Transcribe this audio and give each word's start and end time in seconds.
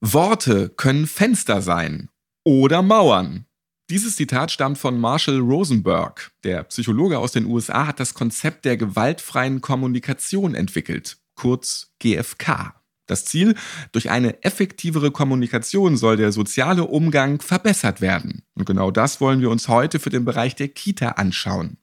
Worte 0.00 0.68
können 0.68 1.06
Fenster 1.06 1.62
sein 1.62 2.10
oder 2.44 2.82
Mauern. 2.82 3.46
Dieses 3.88 4.16
Zitat 4.16 4.50
stammt 4.50 4.78
von 4.78 5.00
Marshall 5.00 5.38
Rosenberg. 5.38 6.32
Der 6.44 6.64
Psychologe 6.64 7.18
aus 7.18 7.32
den 7.32 7.46
USA 7.46 7.86
hat 7.86 8.00
das 8.00 8.14
Konzept 8.14 8.64
der 8.64 8.76
gewaltfreien 8.76 9.60
Kommunikation 9.60 10.54
entwickelt, 10.54 11.18
kurz 11.34 11.94
GFK. 12.00 12.75
Das 13.06 13.24
Ziel, 13.24 13.54
durch 13.92 14.10
eine 14.10 14.42
effektivere 14.42 15.12
Kommunikation 15.12 15.96
soll 15.96 16.16
der 16.16 16.32
soziale 16.32 16.84
Umgang 16.84 17.40
verbessert 17.40 18.00
werden. 18.00 18.42
Und 18.54 18.66
genau 18.66 18.90
das 18.90 19.20
wollen 19.20 19.40
wir 19.40 19.50
uns 19.50 19.68
heute 19.68 20.00
für 20.00 20.10
den 20.10 20.24
Bereich 20.24 20.56
der 20.56 20.68
Kita 20.68 21.10
anschauen. 21.10 21.76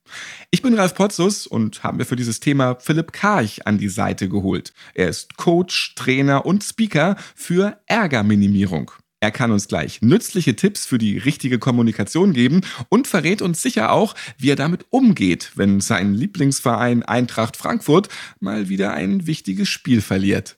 Ich 0.52 0.62
bin 0.62 0.74
Ralf 0.74 0.96
Potzus 0.96 1.48
und 1.48 1.84
haben 1.84 1.98
mir 1.98 2.06
für 2.06 2.18
dieses 2.18 2.42
Thema 2.42 2.76
Philipp 2.76 3.14
Karch 3.14 3.66
an 3.66 3.78
die 3.78 3.90
Seite 3.90 4.28
geholt. 4.28 4.74
Er 4.94 5.08
ist 5.08 5.38
Coach, 5.38 5.96
Trainer 5.96 6.46
und 6.46 6.64
Speaker 6.64 7.16
für 7.36 7.80
Ärgerminimierung. 7.86 8.92
Er 9.22 9.32
kann 9.32 9.52
uns 9.52 9.70
gleich 9.70 10.02
nützliche 10.02 10.58
Tipps 10.58 10.86
für 10.86 10.98
die 10.98 11.18
richtige 11.18 11.58
Kommunikation 11.58 12.34
geben 12.34 12.60
und 12.90 13.08
verrät 13.08 13.42
uns 13.42 13.62
sicher 13.62 13.94
auch, 13.94 14.16
wie 14.38 14.50
er 14.50 14.58
damit 14.58 14.86
umgeht, 14.90 15.54
wenn 15.56 15.80
sein 15.80 16.14
Lieblingsverein 16.14 17.04
Eintracht 17.04 17.56
Frankfurt 17.56 18.10
mal 18.42 18.68
wieder 18.68 18.92
ein 18.92 19.26
wichtiges 19.26 19.70
Spiel 19.70 20.02
verliert. 20.02 20.58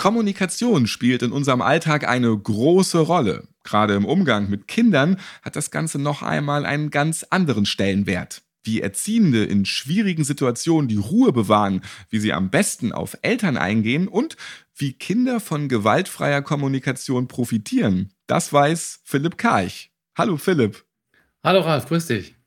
Kommunikation 0.00 0.86
spielt 0.86 1.20
in 1.20 1.30
unserem 1.30 1.60
Alltag 1.60 2.08
eine 2.08 2.34
große 2.34 3.00
Rolle. 3.00 3.46
Gerade 3.64 3.92
im 3.92 4.06
Umgang 4.06 4.48
mit 4.48 4.66
Kindern 4.66 5.18
hat 5.42 5.56
das 5.56 5.70
Ganze 5.70 5.98
noch 5.98 6.22
einmal 6.22 6.64
einen 6.64 6.88
ganz 6.88 7.26
anderen 7.28 7.66
Stellenwert. 7.66 8.40
Wie 8.62 8.80
Erziehende 8.80 9.44
in 9.44 9.66
schwierigen 9.66 10.24
Situationen 10.24 10.88
die 10.88 10.96
Ruhe 10.96 11.34
bewahren, 11.34 11.82
wie 12.08 12.18
sie 12.18 12.32
am 12.32 12.48
besten 12.48 12.92
auf 12.92 13.18
Eltern 13.20 13.58
eingehen 13.58 14.08
und 14.08 14.38
wie 14.74 14.94
Kinder 14.94 15.38
von 15.38 15.68
gewaltfreier 15.68 16.40
Kommunikation 16.40 17.28
profitieren, 17.28 18.14
das 18.26 18.54
weiß 18.54 19.00
Philipp 19.04 19.36
Karch. 19.36 19.90
Hallo 20.16 20.38
Philipp. 20.38 20.82
Hallo 21.44 21.60
Ralf, 21.60 21.84
grüß 21.84 22.06
dich. 22.06 22.39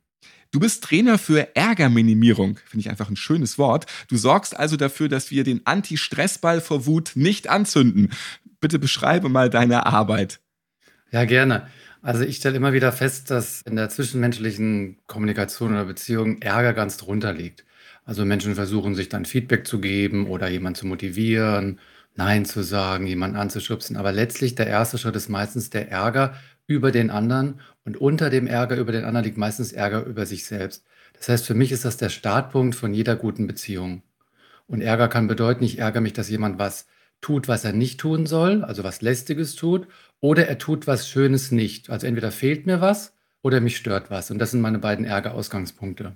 Du 0.53 0.59
bist 0.59 0.83
Trainer 0.83 1.17
für 1.17 1.55
Ärgerminimierung, 1.55 2.59
finde 2.63 2.81
ich 2.81 2.89
einfach 2.91 3.09
ein 3.09 3.15
schönes 3.15 3.57
Wort. 3.57 3.87
Du 4.07 4.17
sorgst 4.17 4.55
also 4.55 4.77
dafür, 4.77 5.09
dass 5.09 5.31
wir 5.31 5.43
den 5.43 5.65
Anti-Stressball 5.65 6.61
vor 6.61 6.85
Wut 6.85 7.13
nicht 7.15 7.49
anzünden. 7.49 8.11
Bitte 8.61 8.77
beschreibe 8.77 9.29
mal 9.29 9.49
deine 9.49 9.87
Arbeit. 9.87 10.39
Ja, 11.09 11.25
gerne. 11.25 11.65
Also 12.03 12.23
ich 12.23 12.35
stelle 12.35 12.55
immer 12.55 12.71
wieder 12.71 12.91
fest, 12.91 13.31
dass 13.31 13.63
in 13.63 13.75
der 13.75 13.89
zwischenmenschlichen 13.89 14.99
Kommunikation 15.07 15.71
oder 15.71 15.85
Beziehung 15.85 16.39
Ärger 16.43 16.73
ganz 16.73 16.97
drunter 16.97 17.33
liegt. 17.33 17.65
Also 18.05 18.23
Menschen 18.23 18.53
versuchen 18.53 18.93
sich 18.93 19.09
dann 19.09 19.25
Feedback 19.25 19.65
zu 19.65 19.81
geben 19.81 20.27
oder 20.27 20.49
jemanden 20.49 20.77
zu 20.77 20.85
motivieren, 20.85 21.79
Nein 22.15 22.45
zu 22.45 22.61
sagen, 22.61 23.07
jemanden 23.07 23.37
anzuschubsen. 23.37 23.97
Aber 23.97 24.11
letztlich 24.11 24.53
der 24.53 24.67
erste 24.67 24.99
Schritt 24.99 25.15
ist 25.15 25.29
meistens 25.29 25.71
der 25.71 25.89
Ärger 25.89 26.35
über 26.67 26.91
den 26.91 27.09
anderen 27.09 27.59
und 27.83 27.97
unter 27.97 28.29
dem 28.29 28.47
Ärger 28.47 28.77
über 28.77 28.91
den 28.91 29.03
anderen 29.03 29.25
liegt 29.25 29.37
meistens 29.37 29.73
Ärger 29.73 30.05
über 30.05 30.25
sich 30.25 30.45
selbst. 30.45 30.85
Das 31.13 31.29
heißt, 31.29 31.45
für 31.45 31.53
mich 31.53 31.71
ist 31.71 31.85
das 31.85 31.97
der 31.97 32.09
Startpunkt 32.09 32.75
von 32.75 32.93
jeder 32.93 33.15
guten 33.15 33.47
Beziehung. 33.47 34.01
Und 34.67 34.81
Ärger 34.81 35.07
kann 35.07 35.27
bedeuten, 35.27 35.63
ich 35.63 35.79
ärgere 35.79 36.01
mich, 36.01 36.13
dass 36.13 36.29
jemand 36.29 36.57
was 36.57 36.87
tut, 37.21 37.47
was 37.47 37.65
er 37.65 37.73
nicht 37.73 37.99
tun 37.99 38.25
soll, 38.25 38.63
also 38.63 38.83
was 38.83 39.01
Lästiges 39.01 39.55
tut, 39.55 39.87
oder 40.19 40.47
er 40.47 40.57
tut 40.57 40.87
was 40.87 41.07
Schönes 41.07 41.51
nicht. 41.51 41.89
Also 41.89 42.07
entweder 42.07 42.31
fehlt 42.31 42.65
mir 42.65 42.81
was 42.81 43.13
oder 43.41 43.61
mich 43.61 43.77
stört 43.77 44.09
was. 44.09 44.31
Und 44.31 44.39
das 44.39 44.51
sind 44.51 44.61
meine 44.61 44.79
beiden 44.79 45.05
Ärgerausgangspunkte. 45.05 46.15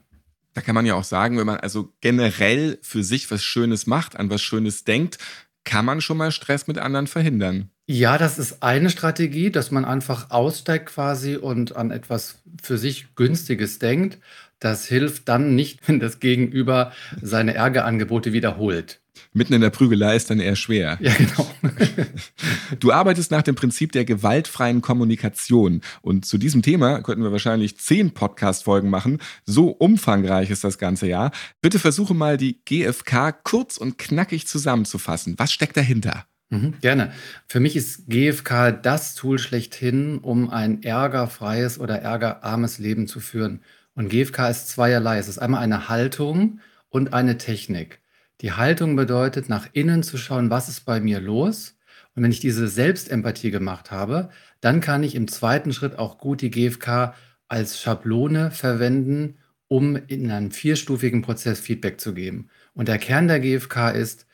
Da 0.54 0.62
kann 0.62 0.76
man 0.76 0.86
ja 0.86 0.96
auch 0.96 1.04
sagen, 1.04 1.38
wenn 1.38 1.46
man 1.46 1.60
also 1.60 1.94
generell 2.02 2.80
für 2.82 3.04
sich 3.04 3.30
was 3.30 3.44
Schönes 3.44 3.86
macht, 3.86 4.16
an 4.16 4.30
was 4.30 4.42
Schönes 4.42 4.84
denkt, 4.86 5.20
kann 5.64 5.86
man 5.86 6.02
schon 6.02 6.18
mal 6.18 6.32
Stress 6.32 6.68
mit 6.68 6.78
anderen 6.78 7.08
verhindern. 7.08 7.70
Ja, 7.90 8.18
das 8.18 8.38
ist 8.38 8.64
eine 8.64 8.90
Strategie, 8.90 9.50
dass 9.50 9.72
man 9.72 9.86
einfach 9.86 10.30
aussteigt 10.30 10.88
quasi 10.88 11.38
und 11.38 11.78
an 11.78 11.90
etwas 11.90 12.40
für 12.62 12.78
sich 12.78 13.16
Günstiges 13.16 13.80
denkt. 13.80 14.18
Das 14.60 14.86
hilft 14.86 15.30
dann 15.30 15.56
nicht, 15.56 15.80
wenn 15.88 16.02
das 16.02 16.20
Gegenüber 16.20 16.92
seine 17.22 17.54
Ärgerangebote 17.54 18.34
wiederholt. 18.34 19.00
Mitten 19.32 19.54
in 19.54 19.62
der 19.62 19.70
Prügelei 19.70 20.18
ist 20.18 20.30
dann 20.30 20.42
eher 20.42 20.58
schwer. 20.58 20.98
Ja, 21.00 21.14
genau. 21.14 21.50
du 22.80 22.92
arbeitest 22.92 23.32
nach 23.32 23.42
dem 23.42 23.56
Prinzip 23.56 23.94
der 23.94 24.04
gewaltfreien 24.04 24.82
Kommunikation. 24.82 25.82
Und 26.02 26.26
zu 26.26 26.38
diesem 26.38 26.62
Thema 26.62 27.02
könnten 27.02 27.24
wir 27.24 27.32
wahrscheinlich 27.32 27.80
zehn 27.80 28.14
Podcast-Folgen 28.14 28.90
machen. 28.90 29.20
So 29.46 29.70
umfangreich 29.70 30.50
ist 30.50 30.66
das 30.66 30.78
ganze 30.78 31.08
Jahr. 31.08 31.32
Bitte 31.62 31.80
versuche 31.80 32.14
mal 32.14 32.36
die 32.36 32.62
GFK 32.66 33.32
kurz 33.44 33.78
und 33.78 33.98
knackig 33.98 34.46
zusammenzufassen. 34.46 35.36
Was 35.38 35.54
steckt 35.54 35.78
dahinter? 35.78 36.26
Mhm, 36.50 36.76
gerne. 36.80 37.12
Für 37.48 37.60
mich 37.60 37.76
ist 37.76 38.08
GFK 38.08 38.72
das 38.72 39.16
Tool 39.16 39.38
schlechthin, 39.38 40.20
um 40.20 40.50
ein 40.50 40.82
ärgerfreies 40.82 41.80
oder 41.80 42.00
ärgerarmes 42.02 42.80
Leben 42.80 43.08
zu 43.08 43.20
führen. 43.20 43.62
Und 43.96 44.10
GFK 44.10 44.50
ist 44.50 44.70
zweierlei. 44.70 45.18
Es 45.18 45.28
ist 45.28 45.40
einmal 45.40 45.62
eine 45.62 45.90
Haltung 45.90 46.60
und 46.90 47.14
eine 47.14 47.38
Technik. 47.38 48.00
Die 48.42 48.54
Haltung 48.54 48.96
bedeutet, 48.96 49.50
nach 49.50 49.68
innen 49.74 50.04
zu 50.04 50.18
schauen, 50.18 50.50
was 50.50 50.70
ist 50.70 50.82
bei 50.82 51.00
mir 51.00 51.20
los. 51.20 51.78
Und 52.16 52.24
wenn 52.24 52.32
ich 52.32 52.40
diese 52.40 52.68
Selbstempathie 52.68 53.52
gemacht 53.52 53.92
habe, 53.92 54.30
dann 54.62 54.80
kann 54.80 55.04
ich 55.04 55.16
im 55.16 55.28
zweiten 55.28 55.74
Schritt 55.74 55.98
auch 56.00 56.18
gut 56.18 56.42
die 56.42 56.52
GFK 56.52 57.14
als 57.48 57.80
Schablone 57.82 58.52
verwenden, 58.52 59.38
um 59.68 59.96
in 59.96 60.32
einem 60.32 60.52
vierstufigen 60.52 61.22
Prozess 61.22 61.60
Feedback 61.60 62.00
zu 62.00 62.14
geben. 62.14 62.50
Und 62.74 62.88
der 62.88 63.00
Kern 63.00 63.28
der 63.28 63.40
GFK 63.40 63.90
ist, 63.90 64.27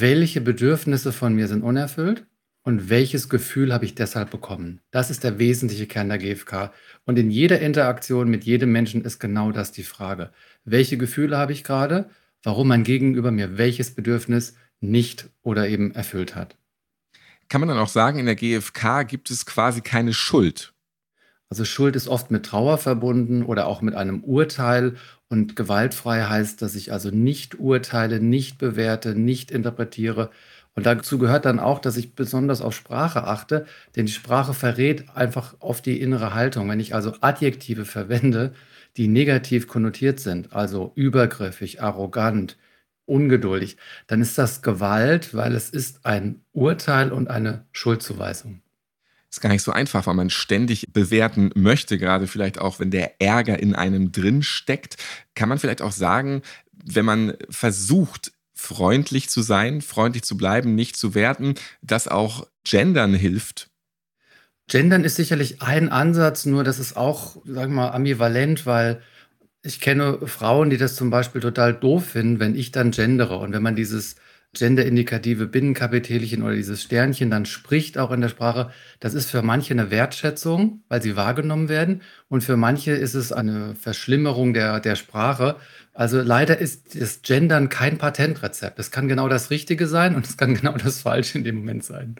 welche 0.00 0.40
Bedürfnisse 0.40 1.12
von 1.12 1.34
mir 1.34 1.48
sind 1.48 1.62
unerfüllt 1.62 2.26
und 2.62 2.88
welches 2.88 3.28
Gefühl 3.28 3.72
habe 3.72 3.84
ich 3.84 3.94
deshalb 3.94 4.30
bekommen. 4.30 4.80
Das 4.90 5.10
ist 5.10 5.24
der 5.24 5.38
wesentliche 5.38 5.86
Kern 5.86 6.08
der 6.08 6.18
GFK. 6.18 6.72
Und 7.04 7.18
in 7.18 7.30
jeder 7.30 7.60
Interaktion 7.60 8.28
mit 8.28 8.44
jedem 8.44 8.72
Menschen 8.72 9.04
ist 9.04 9.18
genau 9.18 9.52
das 9.52 9.72
die 9.72 9.82
Frage. 9.82 10.30
Welche 10.64 10.96
Gefühle 10.96 11.36
habe 11.36 11.52
ich 11.52 11.64
gerade 11.64 12.08
warum 12.42 12.68
mein 12.68 12.84
Gegenüber 12.84 13.30
mir 13.30 13.58
welches 13.58 13.94
Bedürfnis 13.94 14.56
nicht 14.80 15.30
oder 15.42 15.68
eben 15.68 15.94
erfüllt 15.94 16.34
hat. 16.34 16.56
Kann 17.48 17.60
man 17.60 17.68
dann 17.68 17.78
auch 17.78 17.88
sagen, 17.88 18.18
in 18.18 18.26
der 18.26 18.34
GfK 18.34 19.04
gibt 19.06 19.30
es 19.30 19.46
quasi 19.46 19.80
keine 19.80 20.12
Schuld? 20.12 20.72
Also 21.48 21.64
Schuld 21.64 21.96
ist 21.96 22.08
oft 22.08 22.30
mit 22.30 22.46
Trauer 22.46 22.78
verbunden 22.78 23.42
oder 23.42 23.66
auch 23.66 23.82
mit 23.82 23.94
einem 23.94 24.24
Urteil 24.24 24.96
und 25.32 25.56
gewaltfrei 25.56 26.24
heißt, 26.24 26.60
dass 26.60 26.74
ich 26.74 26.92
also 26.92 27.10
nicht 27.10 27.58
urteile, 27.58 28.20
nicht 28.20 28.58
bewerte, 28.58 29.14
nicht 29.14 29.50
interpretiere. 29.50 30.30
Und 30.74 30.84
dazu 30.84 31.18
gehört 31.18 31.46
dann 31.46 31.58
auch, 31.58 31.78
dass 31.78 31.96
ich 31.96 32.14
besonders 32.14 32.60
auf 32.60 32.74
Sprache 32.74 33.24
achte, 33.24 33.64
denn 33.96 34.06
die 34.06 34.12
Sprache 34.12 34.52
verrät 34.52 35.08
einfach 35.16 35.54
auf 35.60 35.80
die 35.80 36.00
innere 36.02 36.34
Haltung. 36.34 36.68
Wenn 36.68 36.80
ich 36.80 36.94
also 36.94 37.14
Adjektive 37.22 37.86
verwende, 37.86 38.52
die 38.98 39.08
negativ 39.08 39.68
konnotiert 39.68 40.20
sind, 40.20 40.52
also 40.52 40.92
übergriffig, 40.96 41.82
arrogant, 41.82 42.58
ungeduldig, 43.06 43.78
dann 44.06 44.20
ist 44.20 44.36
das 44.36 44.60
Gewalt, 44.60 45.34
weil 45.34 45.54
es 45.54 45.70
ist 45.70 46.04
ein 46.04 46.42
Urteil 46.52 47.10
und 47.10 47.28
eine 47.30 47.64
Schuldzuweisung. 47.72 48.60
Ist 49.32 49.40
gar 49.40 49.48
nicht 49.50 49.62
so 49.62 49.72
einfach, 49.72 50.06
weil 50.06 50.14
man 50.14 50.28
ständig 50.28 50.92
bewerten 50.92 51.50
möchte, 51.54 51.96
gerade 51.96 52.26
vielleicht 52.26 52.60
auch, 52.60 52.78
wenn 52.78 52.90
der 52.90 53.20
Ärger 53.20 53.58
in 53.58 53.74
einem 53.74 54.12
drin 54.12 54.42
steckt. 54.42 54.96
Kann 55.34 55.48
man 55.48 55.58
vielleicht 55.58 55.80
auch 55.80 55.92
sagen, 55.92 56.42
wenn 56.84 57.06
man 57.06 57.32
versucht, 57.48 58.32
freundlich 58.52 59.30
zu 59.30 59.40
sein, 59.40 59.80
freundlich 59.80 60.22
zu 60.22 60.36
bleiben, 60.36 60.74
nicht 60.74 60.96
zu 60.96 61.14
werten, 61.14 61.54
dass 61.80 62.08
auch 62.08 62.46
Gendern 62.64 63.14
hilft, 63.14 63.72
Gendern 64.68 65.04
ist 65.04 65.16
sicherlich 65.16 65.60
ein 65.60 65.90
Ansatz, 65.90 66.46
nur 66.46 66.64
das 66.64 66.78
ist 66.78 66.96
auch, 66.96 67.36
sagen 67.44 67.74
wir 67.74 67.82
mal, 67.82 67.90
ambivalent, 67.90 68.64
weil 68.64 69.02
ich 69.62 69.80
kenne 69.80 70.18
Frauen, 70.26 70.70
die 70.70 70.78
das 70.78 70.96
zum 70.96 71.10
Beispiel 71.10 71.40
total 71.40 71.74
doof 71.74 72.06
finden, 72.06 72.40
wenn 72.40 72.56
ich 72.56 72.72
dann 72.72 72.90
gendere. 72.90 73.36
Und 73.38 73.52
wenn 73.52 73.62
man 73.62 73.76
dieses 73.76 74.16
genderindikative 74.54 75.46
Binnenkapitelchen 75.46 76.42
oder 76.42 76.54
dieses 76.54 76.82
Sternchen 76.82 77.30
dann 77.30 77.46
spricht, 77.46 77.96
auch 77.96 78.10
in 78.10 78.20
der 78.20 78.28
Sprache, 78.28 78.70
das 79.00 79.14
ist 79.14 79.30
für 79.30 79.42
manche 79.42 79.72
eine 79.72 79.90
Wertschätzung, 79.90 80.82
weil 80.88 81.00
sie 81.00 81.16
wahrgenommen 81.16 81.68
werden. 81.68 82.02
Und 82.28 82.44
für 82.44 82.56
manche 82.56 82.92
ist 82.92 83.14
es 83.14 83.32
eine 83.32 83.74
Verschlimmerung 83.74 84.52
der, 84.52 84.80
der 84.80 84.96
Sprache. 84.96 85.56
Also 85.94 86.20
leider 86.20 86.58
ist 86.58 87.00
das 87.00 87.22
Gendern 87.22 87.70
kein 87.70 87.96
Patentrezept. 87.96 88.78
Es 88.78 88.90
kann 88.90 89.08
genau 89.08 89.28
das 89.28 89.50
Richtige 89.50 89.86
sein 89.86 90.14
und 90.14 90.26
es 90.26 90.36
kann 90.36 90.54
genau 90.60 90.76
das 90.76 91.00
Falsche 91.00 91.38
in 91.38 91.44
dem 91.44 91.56
Moment 91.56 91.84
sein. 91.84 92.16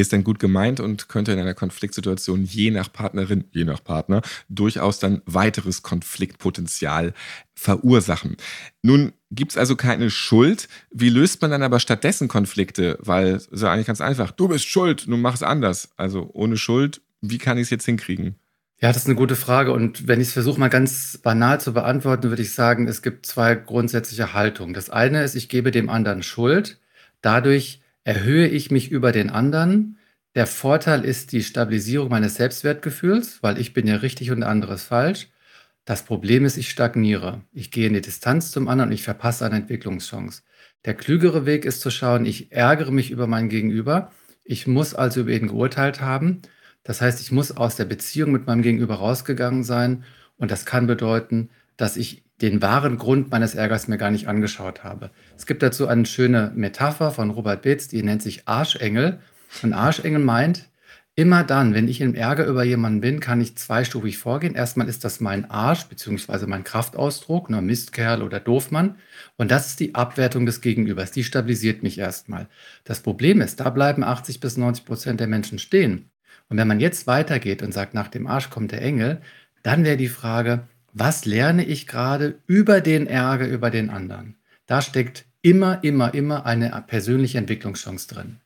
Ist 0.00 0.12
dann 0.12 0.24
gut 0.24 0.38
gemeint 0.38 0.80
und 0.80 1.08
könnte 1.08 1.32
in 1.32 1.38
einer 1.38 1.54
Konfliktsituation 1.54 2.44
je 2.44 2.70
nach 2.70 2.92
Partnerin, 2.92 3.44
je 3.52 3.64
nach 3.64 3.82
Partner 3.82 4.22
durchaus 4.48 4.98
dann 4.98 5.22
weiteres 5.26 5.82
Konfliktpotenzial 5.82 7.12
verursachen. 7.54 8.36
Nun 8.82 9.12
gibt 9.30 9.52
es 9.52 9.58
also 9.58 9.76
keine 9.76 10.10
Schuld. 10.10 10.68
Wie 10.90 11.10
löst 11.10 11.42
man 11.42 11.50
dann 11.50 11.62
aber 11.62 11.80
stattdessen 11.80 12.28
Konflikte? 12.28 12.98
Weil 13.00 13.34
es 13.34 13.46
ist 13.46 13.62
ja 13.62 13.72
eigentlich 13.72 13.86
ganz 13.86 14.00
einfach. 14.00 14.30
Du 14.30 14.48
bist 14.48 14.66
schuld, 14.66 15.04
nun 15.06 15.20
mach 15.20 15.34
es 15.34 15.42
anders. 15.42 15.90
Also 15.96 16.30
ohne 16.32 16.56
Schuld, 16.56 17.02
wie 17.20 17.38
kann 17.38 17.58
ich 17.58 17.64
es 17.64 17.70
jetzt 17.70 17.84
hinkriegen? 17.84 18.36
Ja, 18.80 18.88
das 18.88 19.02
ist 19.02 19.06
eine 19.06 19.16
gute 19.16 19.36
Frage. 19.36 19.72
Und 19.72 20.08
wenn 20.08 20.20
ich 20.20 20.28
es 20.28 20.32
versuche, 20.32 20.58
mal 20.58 20.68
ganz 20.68 21.18
banal 21.18 21.60
zu 21.60 21.74
beantworten, 21.74 22.30
würde 22.30 22.40
ich 22.40 22.54
sagen, 22.54 22.88
es 22.88 23.02
gibt 23.02 23.26
zwei 23.26 23.54
grundsätzliche 23.54 24.32
Haltungen. 24.32 24.72
Das 24.72 24.88
eine 24.88 25.22
ist, 25.22 25.34
ich 25.34 25.50
gebe 25.50 25.70
dem 25.70 25.90
anderen 25.90 26.22
Schuld. 26.22 26.80
Dadurch 27.20 27.79
erhöhe 28.04 28.48
ich 28.48 28.70
mich 28.70 28.90
über 28.90 29.12
den 29.12 29.30
anderen. 29.30 29.98
Der 30.34 30.46
Vorteil 30.46 31.04
ist 31.04 31.32
die 31.32 31.42
Stabilisierung 31.42 32.08
meines 32.08 32.36
Selbstwertgefühls, 32.36 33.42
weil 33.42 33.58
ich 33.58 33.72
bin 33.72 33.86
ja 33.86 33.96
richtig 33.96 34.30
und 34.30 34.40
der 34.40 34.48
andere 34.48 34.74
ist 34.74 34.84
falsch. 34.84 35.28
Das 35.84 36.04
Problem 36.04 36.44
ist, 36.44 36.56
ich 36.56 36.70
stagniere. 36.70 37.42
Ich 37.52 37.70
gehe 37.70 37.88
in 37.88 37.94
die 37.94 38.00
Distanz 38.00 38.50
zum 38.52 38.68
anderen 38.68 38.90
und 38.90 38.94
ich 38.94 39.02
verpasse 39.02 39.44
eine 39.44 39.56
Entwicklungschance. 39.56 40.42
Der 40.84 40.94
klügere 40.94 41.46
Weg 41.46 41.64
ist 41.64 41.80
zu 41.80 41.90
schauen, 41.90 42.26
ich 42.26 42.52
ärgere 42.52 42.90
mich 42.90 43.10
über 43.10 43.26
mein 43.26 43.48
Gegenüber. 43.48 44.12
Ich 44.44 44.66
muss 44.66 44.94
also 44.94 45.20
über 45.20 45.32
ihn 45.32 45.48
geurteilt 45.48 46.00
haben. 46.00 46.42
Das 46.84 47.00
heißt, 47.00 47.20
ich 47.20 47.32
muss 47.32 47.56
aus 47.56 47.76
der 47.76 47.84
Beziehung 47.84 48.32
mit 48.32 48.46
meinem 48.46 48.62
Gegenüber 48.62 48.96
rausgegangen 48.96 49.64
sein. 49.64 50.04
Und 50.36 50.50
das 50.50 50.64
kann 50.64 50.86
bedeuten, 50.86 51.50
dass 51.76 51.96
ich 51.96 52.24
den 52.42 52.62
wahren 52.62 52.96
Grund 52.96 53.30
meines 53.30 53.54
Ärgers 53.54 53.88
mir 53.88 53.98
gar 53.98 54.10
nicht 54.10 54.28
angeschaut 54.28 54.82
habe. 54.82 55.10
Es 55.36 55.46
gibt 55.46 55.62
dazu 55.62 55.86
eine 55.86 56.06
schöne 56.06 56.52
Metapher 56.54 57.10
von 57.10 57.30
Robert 57.30 57.62
Bitz, 57.62 57.88
die 57.88 58.02
nennt 58.02 58.22
sich 58.22 58.48
Arschengel. 58.48 59.20
Und 59.62 59.72
Arschengel 59.72 60.20
meint, 60.20 60.70
immer 61.16 61.44
dann, 61.44 61.74
wenn 61.74 61.88
ich 61.88 62.00
im 62.00 62.14
Ärger 62.14 62.46
über 62.46 62.64
jemanden 62.64 63.02
bin, 63.02 63.20
kann 63.20 63.40
ich 63.40 63.56
zweistufig 63.56 64.16
vorgehen. 64.16 64.54
Erstmal 64.54 64.88
ist 64.88 65.04
das 65.04 65.20
mein 65.20 65.50
Arsch 65.50 65.84
bzw. 65.84 66.46
mein 66.46 66.64
Kraftausdruck, 66.64 67.50
ne, 67.50 67.60
Mistkerl 67.60 68.22
oder 68.22 68.40
Doofmann. 68.40 68.96
Und 69.36 69.50
das 69.50 69.66
ist 69.66 69.80
die 69.80 69.94
Abwertung 69.94 70.46
des 70.46 70.62
Gegenübers. 70.62 71.10
Die 71.10 71.24
stabilisiert 71.24 71.82
mich 71.82 71.98
erstmal. 71.98 72.48
Das 72.84 73.00
Problem 73.00 73.42
ist, 73.42 73.60
da 73.60 73.68
bleiben 73.68 74.02
80 74.02 74.40
bis 74.40 74.56
90 74.56 74.86
Prozent 74.86 75.20
der 75.20 75.26
Menschen 75.26 75.58
stehen. 75.58 76.10
Und 76.48 76.56
wenn 76.56 76.68
man 76.68 76.80
jetzt 76.80 77.06
weitergeht 77.06 77.62
und 77.62 77.72
sagt, 77.72 77.92
nach 77.92 78.08
dem 78.08 78.26
Arsch 78.26 78.48
kommt 78.48 78.72
der 78.72 78.82
Engel, 78.82 79.20
dann 79.62 79.84
wäre 79.84 79.98
die 79.98 80.08
Frage, 80.08 80.68
was 80.92 81.24
lerne 81.24 81.64
ich 81.64 81.86
gerade 81.86 82.38
über 82.46 82.80
den 82.80 83.06
Ärger 83.06 83.46
über 83.46 83.70
den 83.70 83.90
anderen? 83.90 84.36
Da 84.66 84.82
steckt 84.82 85.24
immer, 85.42 85.82
immer, 85.82 86.14
immer 86.14 86.46
eine 86.46 86.84
persönliche 86.86 87.38
Entwicklungschance 87.38 88.08
drin. 88.08 88.40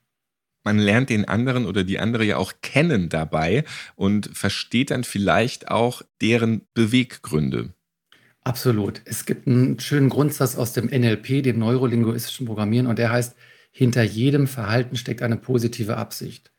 Man 0.65 0.79
lernt 0.79 1.11
den 1.11 1.27
anderen 1.27 1.67
oder 1.67 1.85
die 1.85 1.99
andere 1.99 2.25
ja 2.25 2.39
auch 2.39 2.55
kennen 2.63 3.11
dabei 3.11 3.65
und 3.97 4.31
versteht 4.33 4.91
dann 4.91 5.05
vielleicht 5.05 5.71
auch 5.71 6.03
deren 6.23 6.63
Beweggründe. 6.73 7.75
Absolut. 8.45 9.03
Es 9.05 9.27
gibt 9.27 9.47
einen 9.47 9.79
schönen 9.81 10.09
Grundsatz 10.09 10.57
aus 10.57 10.73
dem 10.73 10.87
NLP, 10.87 11.43
dem 11.43 11.59
neurolinguistischen 11.59 12.47
Programmieren, 12.47 12.87
und 12.87 12.99
der 12.99 13.11
heißt, 13.11 13.37
hinter 13.71 14.03
jedem 14.03 14.47
Verhalten 14.47 14.97
steckt 14.97 15.23
eine 15.23 15.37
positive 15.37 15.97
Absicht. 15.97 16.54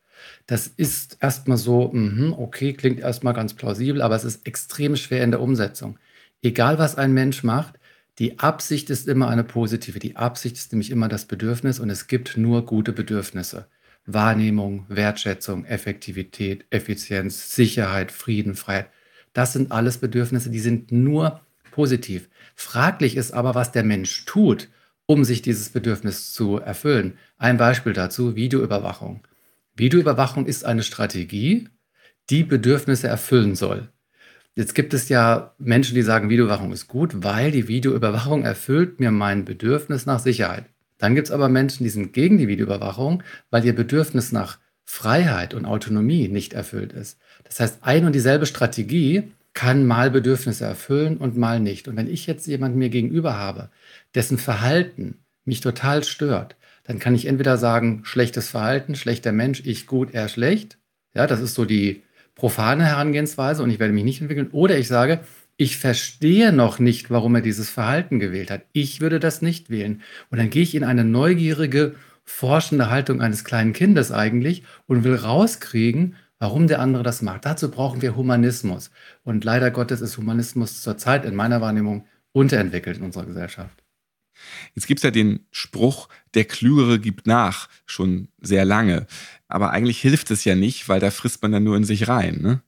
Das 0.47 0.67
ist 0.67 1.17
erstmal 1.21 1.57
so, 1.57 1.91
mh, 1.93 2.37
okay, 2.37 2.73
klingt 2.73 2.99
erstmal 2.99 3.33
ganz 3.33 3.53
plausibel, 3.53 4.01
aber 4.01 4.15
es 4.15 4.23
ist 4.23 4.45
extrem 4.47 4.95
schwer 4.95 5.23
in 5.23 5.31
der 5.31 5.41
Umsetzung. 5.41 5.97
Egal, 6.41 6.77
was 6.77 6.97
ein 6.97 7.13
Mensch 7.13 7.43
macht, 7.43 7.79
die 8.19 8.39
Absicht 8.39 8.89
ist 8.89 9.07
immer 9.07 9.27
eine 9.29 9.43
positive. 9.43 9.99
Die 9.99 10.15
Absicht 10.15 10.55
ist 10.55 10.71
nämlich 10.71 10.91
immer 10.91 11.09
das 11.09 11.25
Bedürfnis 11.25 11.79
und 11.79 11.89
es 11.89 12.07
gibt 12.07 12.37
nur 12.37 12.65
gute 12.65 12.93
Bedürfnisse. 12.93 13.67
Wahrnehmung, 14.05 14.85
Wertschätzung, 14.87 15.65
Effektivität, 15.65 16.65
Effizienz, 16.69 17.55
Sicherheit, 17.55 18.11
Frieden, 18.11 18.55
Freiheit. 18.55 18.89
Das 19.33 19.53
sind 19.53 19.71
alles 19.71 19.97
Bedürfnisse, 19.97 20.49
die 20.49 20.59
sind 20.59 20.91
nur 20.91 21.41
positiv. 21.71 22.29
Fraglich 22.55 23.17
ist 23.17 23.33
aber, 23.33 23.53
was 23.55 23.71
der 23.73 23.83
Mensch 23.83 24.23
tut, 24.25 24.69
um 25.07 25.25
sich 25.25 25.41
dieses 25.41 25.69
Bedürfnis 25.69 26.31
zu 26.33 26.57
erfüllen. 26.57 27.17
Ein 27.37 27.57
Beispiel 27.57 27.93
dazu, 27.93 28.35
Videoüberwachung. 28.35 29.21
Videoüberwachung 29.75 30.45
ist 30.45 30.65
eine 30.65 30.83
Strategie, 30.83 31.67
die 32.29 32.43
Bedürfnisse 32.43 33.07
erfüllen 33.07 33.55
soll. 33.55 33.89
Jetzt 34.55 34.73
gibt 34.73 34.93
es 34.93 35.09
ja 35.09 35.53
Menschen, 35.57 35.95
die 35.95 36.01
sagen, 36.01 36.29
Videoüberwachung 36.29 36.71
ist 36.71 36.87
gut, 36.87 37.23
weil 37.23 37.51
die 37.51 37.67
Videoüberwachung 37.67 38.43
erfüllt 38.43 39.01
mir 39.01 39.11
mein 39.11 39.43
Bedürfnis 39.43 40.05
nach 40.05 40.19
Sicherheit. 40.19 40.65
Dann 40.97 41.13
gibt 41.13 41.27
es 41.27 41.33
aber 41.33 41.49
Menschen, 41.49 41.83
die 41.83 41.89
sind 41.89 42.13
gegen 42.13 42.37
die 42.37 42.47
Videoüberwachung, 42.47 43.21
weil 43.49 43.65
ihr 43.65 43.75
Bedürfnis 43.75 44.31
nach 44.31 44.59
Freiheit 44.85 45.53
und 45.53 45.65
Autonomie 45.65 46.29
nicht 46.29 46.53
erfüllt 46.53 46.93
ist. 46.93 47.19
Das 47.43 47.59
heißt, 47.59 47.79
ein 47.81 48.05
und 48.05 48.13
dieselbe 48.13 48.45
Strategie 48.45 49.31
kann 49.53 49.85
mal 49.85 50.09
Bedürfnisse 50.09 50.63
erfüllen 50.63 51.17
und 51.17 51.35
mal 51.35 51.59
nicht. 51.59 51.89
Und 51.89 51.97
wenn 51.97 52.09
ich 52.09 52.27
jetzt 52.27 52.47
jemanden 52.47 52.77
mir 52.77 52.89
gegenüber 52.89 53.37
habe, 53.37 53.69
dessen 54.13 54.37
Verhalten 54.37 55.19
mich 55.43 55.59
total 55.59 56.03
stört, 56.03 56.55
dann 56.85 56.99
kann 56.99 57.15
ich 57.15 57.25
entweder 57.25 57.57
sagen, 57.57 58.01
schlechtes 58.03 58.49
Verhalten, 58.49 58.95
schlechter 58.95 59.31
Mensch, 59.31 59.61
ich 59.65 59.87
gut, 59.87 60.13
er 60.13 60.29
schlecht. 60.29 60.77
Ja, 61.13 61.27
das 61.27 61.41
ist 61.41 61.55
so 61.55 61.65
die 61.65 62.03
profane 62.35 62.85
Herangehensweise 62.85 63.63
und 63.63 63.69
ich 63.69 63.79
werde 63.79 63.93
mich 63.93 64.03
nicht 64.03 64.21
entwickeln. 64.21 64.49
Oder 64.51 64.77
ich 64.77 64.87
sage, 64.87 65.21
ich 65.57 65.77
verstehe 65.77 66.51
noch 66.51 66.79
nicht, 66.79 67.09
warum 67.09 67.35
er 67.35 67.41
dieses 67.41 67.69
Verhalten 67.69 68.19
gewählt 68.19 68.51
hat. 68.51 68.65
Ich 68.73 69.01
würde 69.01 69.19
das 69.19 69.41
nicht 69.41 69.69
wählen. 69.69 70.01
Und 70.29 70.37
dann 70.37 70.49
gehe 70.49 70.63
ich 70.63 70.75
in 70.75 70.83
eine 70.83 71.05
neugierige, 71.05 71.95
forschende 72.23 72.89
Haltung 72.89 73.21
eines 73.21 73.43
kleinen 73.43 73.73
Kindes 73.73 74.11
eigentlich 74.11 74.63
und 74.85 75.03
will 75.03 75.15
rauskriegen, 75.15 76.15
warum 76.39 76.67
der 76.67 76.81
andere 76.81 77.03
das 77.03 77.21
macht. 77.21 77.45
Dazu 77.45 77.71
brauchen 77.71 78.01
wir 78.01 78.15
Humanismus. 78.15 78.91
Und 79.23 79.43
leider 79.43 79.71
Gottes 79.71 80.01
ist 80.01 80.17
Humanismus 80.17 80.81
zurzeit 80.81 81.23
in 81.23 81.35
meiner 81.35 81.61
Wahrnehmung 81.61 82.05
unterentwickelt 82.33 82.97
in 82.97 83.03
unserer 83.03 83.25
Gesellschaft. 83.25 83.84
Jetzt 84.73 84.87
gibt 84.87 84.99
es 84.99 85.03
ja 85.03 85.11
den 85.11 85.45
Spruch, 85.51 86.09
der 86.33 86.45
Klügere 86.45 86.99
gibt 86.99 87.27
nach, 87.27 87.69
schon 87.85 88.29
sehr 88.41 88.65
lange. 88.65 89.07
Aber 89.47 89.71
eigentlich 89.71 89.99
hilft 89.99 90.31
es 90.31 90.45
ja 90.45 90.55
nicht, 90.55 90.89
weil 90.89 90.99
da 90.99 91.11
frisst 91.11 91.41
man 91.41 91.51
dann 91.51 91.63
nur 91.63 91.77
in 91.77 91.83
sich 91.83 92.07
rein. 92.07 92.39
Ne? 92.41 92.61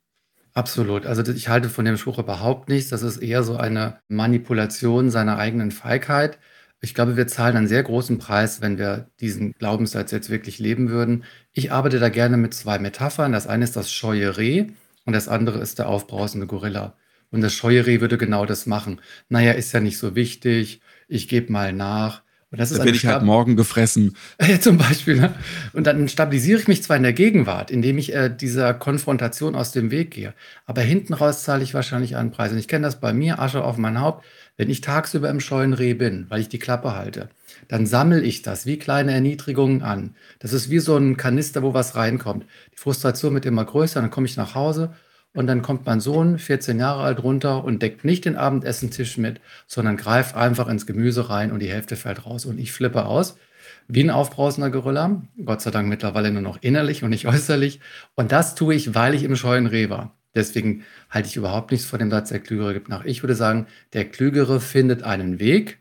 Absolut. 0.54 1.06
Also 1.06 1.22
ich 1.32 1.50
halte 1.50 1.70
von 1.70 1.86
dem 1.86 1.98
Spruch 1.98 2.18
überhaupt 2.18 2.70
nichts. 2.70 2.90
Das 2.90 3.04
ist 3.04 3.18
eher 3.18 3.44
so 3.44 3.58
eine 3.58 4.00
Manipulation 4.08 5.12
seiner 5.12 5.38
eigenen 5.38 5.72
Feigheit. 5.72 6.40
Ich 6.82 6.94
glaube, 6.94 7.18
wir 7.18 7.28
zahlen 7.28 7.58
einen 7.58 7.68
sehr 7.68 7.84
großen 7.84 8.20
Preis, 8.20 8.62
wenn 8.62 8.78
wir 8.78 9.10
diesen 9.20 9.54
Glaubenssatz 9.54 10.12
jetzt 10.12 10.30
wirklich 10.30 10.60
leben 10.60 10.90
würden. 10.90 11.24
Ich 11.54 11.72
arbeite 11.72 12.00
da 12.00 12.10
gerne 12.10 12.38
mit 12.38 12.54
zwei 12.54 12.80
Metaphern. 12.80 13.32
Das 13.32 13.48
eine 13.48 13.64
ist 13.64 13.76
das 13.76 13.92
scheue 13.92 14.38
Reh 14.38 14.68
und 15.06 15.14
das 15.14 15.28
andere 15.28 15.60
ist 15.60 15.80
der 15.80 15.90
aufbrausende 15.90 16.48
Gorilla. 16.48 16.96
Und 17.32 17.42
das 17.42 17.54
scheue 17.54 17.86
Reh 17.86 18.00
würde 18.02 18.18
genau 18.18 18.46
das 18.46 18.66
machen. 18.66 19.02
Naja, 19.30 19.52
ist 19.54 19.74
ja 19.74 19.80
nicht 19.80 19.98
so 19.98 20.16
wichtig 20.16 20.82
ich 21.08 21.28
gebe 21.28 21.52
mal 21.52 21.74
nach. 21.74 22.22
Und 22.50 22.62
das 22.62 22.72
ist 22.72 22.78
werde 22.78 22.92
ich 22.92 23.06
halt 23.06 23.24
morgen 23.24 23.58
gefressen. 23.58 24.16
Zum 24.62 24.78
Beispiel. 24.78 25.18
Ne? 25.18 25.36
Und 25.74 25.86
dann 25.86 26.08
stabilisiere 26.08 26.62
ich 26.62 26.68
mich 26.70 26.82
zwar 26.82 26.96
in 26.96 27.04
der 27.04 27.12
Gegenwart, 27.12 27.72
indem 27.72 27.98
ich 27.98 28.16
äh, 28.16 28.30
dieser 28.30 28.74
Konfrontation 28.74 29.54
aus 29.54 29.74
dem 29.74 29.92
Weg 29.92 30.12
gehe, 30.12 30.34
aber 30.66 30.82
hinten 30.82 31.14
raus 31.14 31.44
zahle 31.44 31.64
ich 31.64 31.74
wahrscheinlich 31.74 32.16
einen 32.16 32.32
Preis. 32.32 32.54
Und 32.54 32.58
ich 32.58 32.70
kenne 32.70 32.86
das 32.86 33.02
bei 33.02 33.12
mir, 33.12 33.40
Asche 33.40 33.64
auf 33.64 33.78
mein 33.78 34.00
Haupt. 34.00 34.26
Wenn 34.56 34.70
ich 34.70 34.80
tagsüber 34.80 35.30
im 35.30 35.42
scheuen 35.42 35.74
Reh 35.74 35.94
bin, 35.94 36.26
weil 36.30 36.40
ich 36.40 36.50
die 36.50 36.58
Klappe 36.58 36.96
halte, 36.96 37.30
dann 37.68 37.86
sammle 37.86 38.22
ich 38.22 38.44
das 38.44 38.66
wie 38.66 38.80
kleine 38.80 39.12
Erniedrigungen 39.12 39.84
an. 39.84 40.16
Das 40.40 40.54
ist 40.54 40.70
wie 40.70 40.80
so 40.80 40.96
ein 40.96 41.18
Kanister, 41.18 41.64
wo 41.64 41.74
was 41.74 41.96
reinkommt. 41.96 42.46
Die 42.74 42.78
Frustration 42.78 43.34
wird 43.34 43.46
immer 43.46 43.66
größer, 43.66 44.00
dann 44.00 44.10
komme 44.10 44.26
ich 44.26 44.38
nach 44.38 44.56
Hause 44.56 44.94
und 45.38 45.46
dann 45.46 45.62
kommt 45.62 45.86
mein 45.86 46.00
Sohn, 46.00 46.40
14 46.40 46.80
Jahre 46.80 47.04
alt, 47.04 47.22
runter 47.22 47.64
und 47.64 47.84
deckt 47.84 48.04
nicht 48.04 48.26
den 48.26 48.36
Abendessentisch 48.36 49.18
mit, 49.18 49.40
sondern 49.68 49.96
greift 49.96 50.36
einfach 50.36 50.68
ins 50.68 50.88
Gemüse 50.88 51.30
rein 51.30 51.52
und 51.52 51.60
die 51.60 51.70
Hälfte 51.70 51.96
fällt 51.96 52.26
raus. 52.26 52.46
Und 52.46 52.58
ich 52.58 52.72
flippe 52.72 53.06
aus, 53.06 53.38
wie 53.88 54.04
ein 54.04 54.10
aufbrausender 54.10 54.72
Gorilla. 54.72 55.22
Gott 55.46 55.62
sei 55.62 55.70
Dank 55.70 55.90
mittlerweile 55.90 56.32
nur 56.32 56.42
noch 56.42 56.58
innerlich 56.62 57.04
und 57.04 57.12
nicht 57.12 57.28
äußerlich. 57.28 57.80
Und 58.16 58.32
das 58.32 58.56
tue 58.56 58.74
ich, 58.74 58.96
weil 58.96 59.14
ich 59.14 59.22
im 59.22 59.36
scheuen 59.36 59.68
Reh 59.68 59.92
war. 59.92 60.18
Deswegen 60.34 60.84
halte 61.12 61.30
ich 61.30 61.36
überhaupt 61.36 61.70
nichts 61.72 61.86
von 61.86 62.00
dem 62.00 62.10
Satz, 62.10 62.30
der 62.30 62.40
Klügere 62.40 62.74
gibt 62.74 62.90
nach. 62.90 63.06
Ich 63.06 63.22
würde 63.22 63.36
sagen, 63.36 63.68
der 63.94 64.06
Klügere 64.06 64.60
findet 64.60 65.04
einen 65.04 65.40
Weg, 65.40 65.78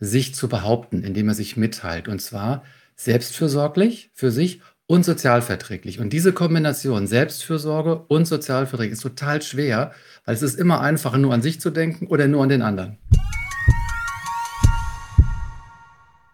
sich 0.00 0.34
zu 0.34 0.48
behaupten, 0.48 1.04
indem 1.04 1.28
er 1.28 1.34
sich 1.34 1.56
mitteilt. 1.56 2.08
Und 2.08 2.20
zwar 2.20 2.64
selbstfürsorglich 2.96 4.10
für 4.14 4.32
sich 4.32 4.62
und 4.86 5.04
sozialverträglich. 5.04 5.98
Und 6.00 6.12
diese 6.12 6.32
Kombination 6.32 7.06
Selbstfürsorge 7.06 8.04
und 8.08 8.26
sozialverträglich 8.26 8.92
ist 8.92 9.02
total 9.02 9.42
schwer, 9.42 9.92
weil 10.24 10.34
es 10.34 10.42
ist 10.42 10.58
immer 10.58 10.80
einfacher, 10.80 11.18
nur 11.18 11.34
an 11.34 11.42
sich 11.42 11.60
zu 11.60 11.70
denken 11.70 12.06
oder 12.06 12.28
nur 12.28 12.42
an 12.42 12.48
den 12.48 12.62
anderen. 12.62 12.98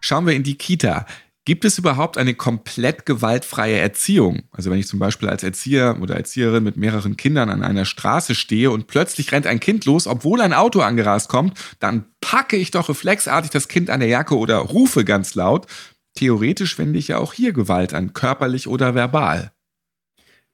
Schauen 0.01 0.27
wir 0.27 0.35
in 0.35 0.43
die 0.43 0.57
Kita. 0.57 1.07
Gibt 1.45 1.65
es 1.65 1.77
überhaupt 1.77 2.19
eine 2.19 2.35
komplett 2.35 3.05
gewaltfreie 3.05 3.79
Erziehung? 3.79 4.43
Also 4.53 4.71
wenn 4.71 4.79
ich 4.79 4.87
zum 4.87 5.01
Beispiel 5.01 5.29
als 5.29 5.43
Erzieher 5.43 5.99
oder 6.01 6.15
Erzieherin 6.15 6.63
mit 6.63 6.77
mehreren 6.77 7.17
Kindern 7.17 7.51
an 7.51 7.65
einer 7.65 7.85
Straße 7.85 8.37
stehe 8.37 8.71
und 8.71 8.87
plötzlich 8.87 9.33
rennt 9.33 9.49
ein 9.49 9.59
Kind 9.59 9.85
los, 9.85 10.07
obwohl 10.07 10.41
ein 10.41 10.53
Auto 10.53 10.83
angerast 10.83 11.29
kommt, 11.29 11.59
dann 11.81 12.05
packe 12.21 12.57
ich 12.57 12.71
doch 12.71 12.89
reflexartig 12.89 13.51
das 13.51 13.67
Kind 13.67 13.91
an 13.91 13.99
der 13.99 14.09
Jacke 14.09 14.37
oder 14.37 14.59
rufe 14.59 15.05
ganz 15.05 15.35
laut 15.35 15.67
Theoretisch 16.15 16.79
wende 16.79 16.99
ich 16.99 17.09
ja 17.09 17.19
auch 17.19 17.33
hier 17.33 17.53
Gewalt 17.53 17.95
an, 17.95 18.13
körperlich 18.13 18.69
oder 18.69 18.95
verbal. 18.95 19.53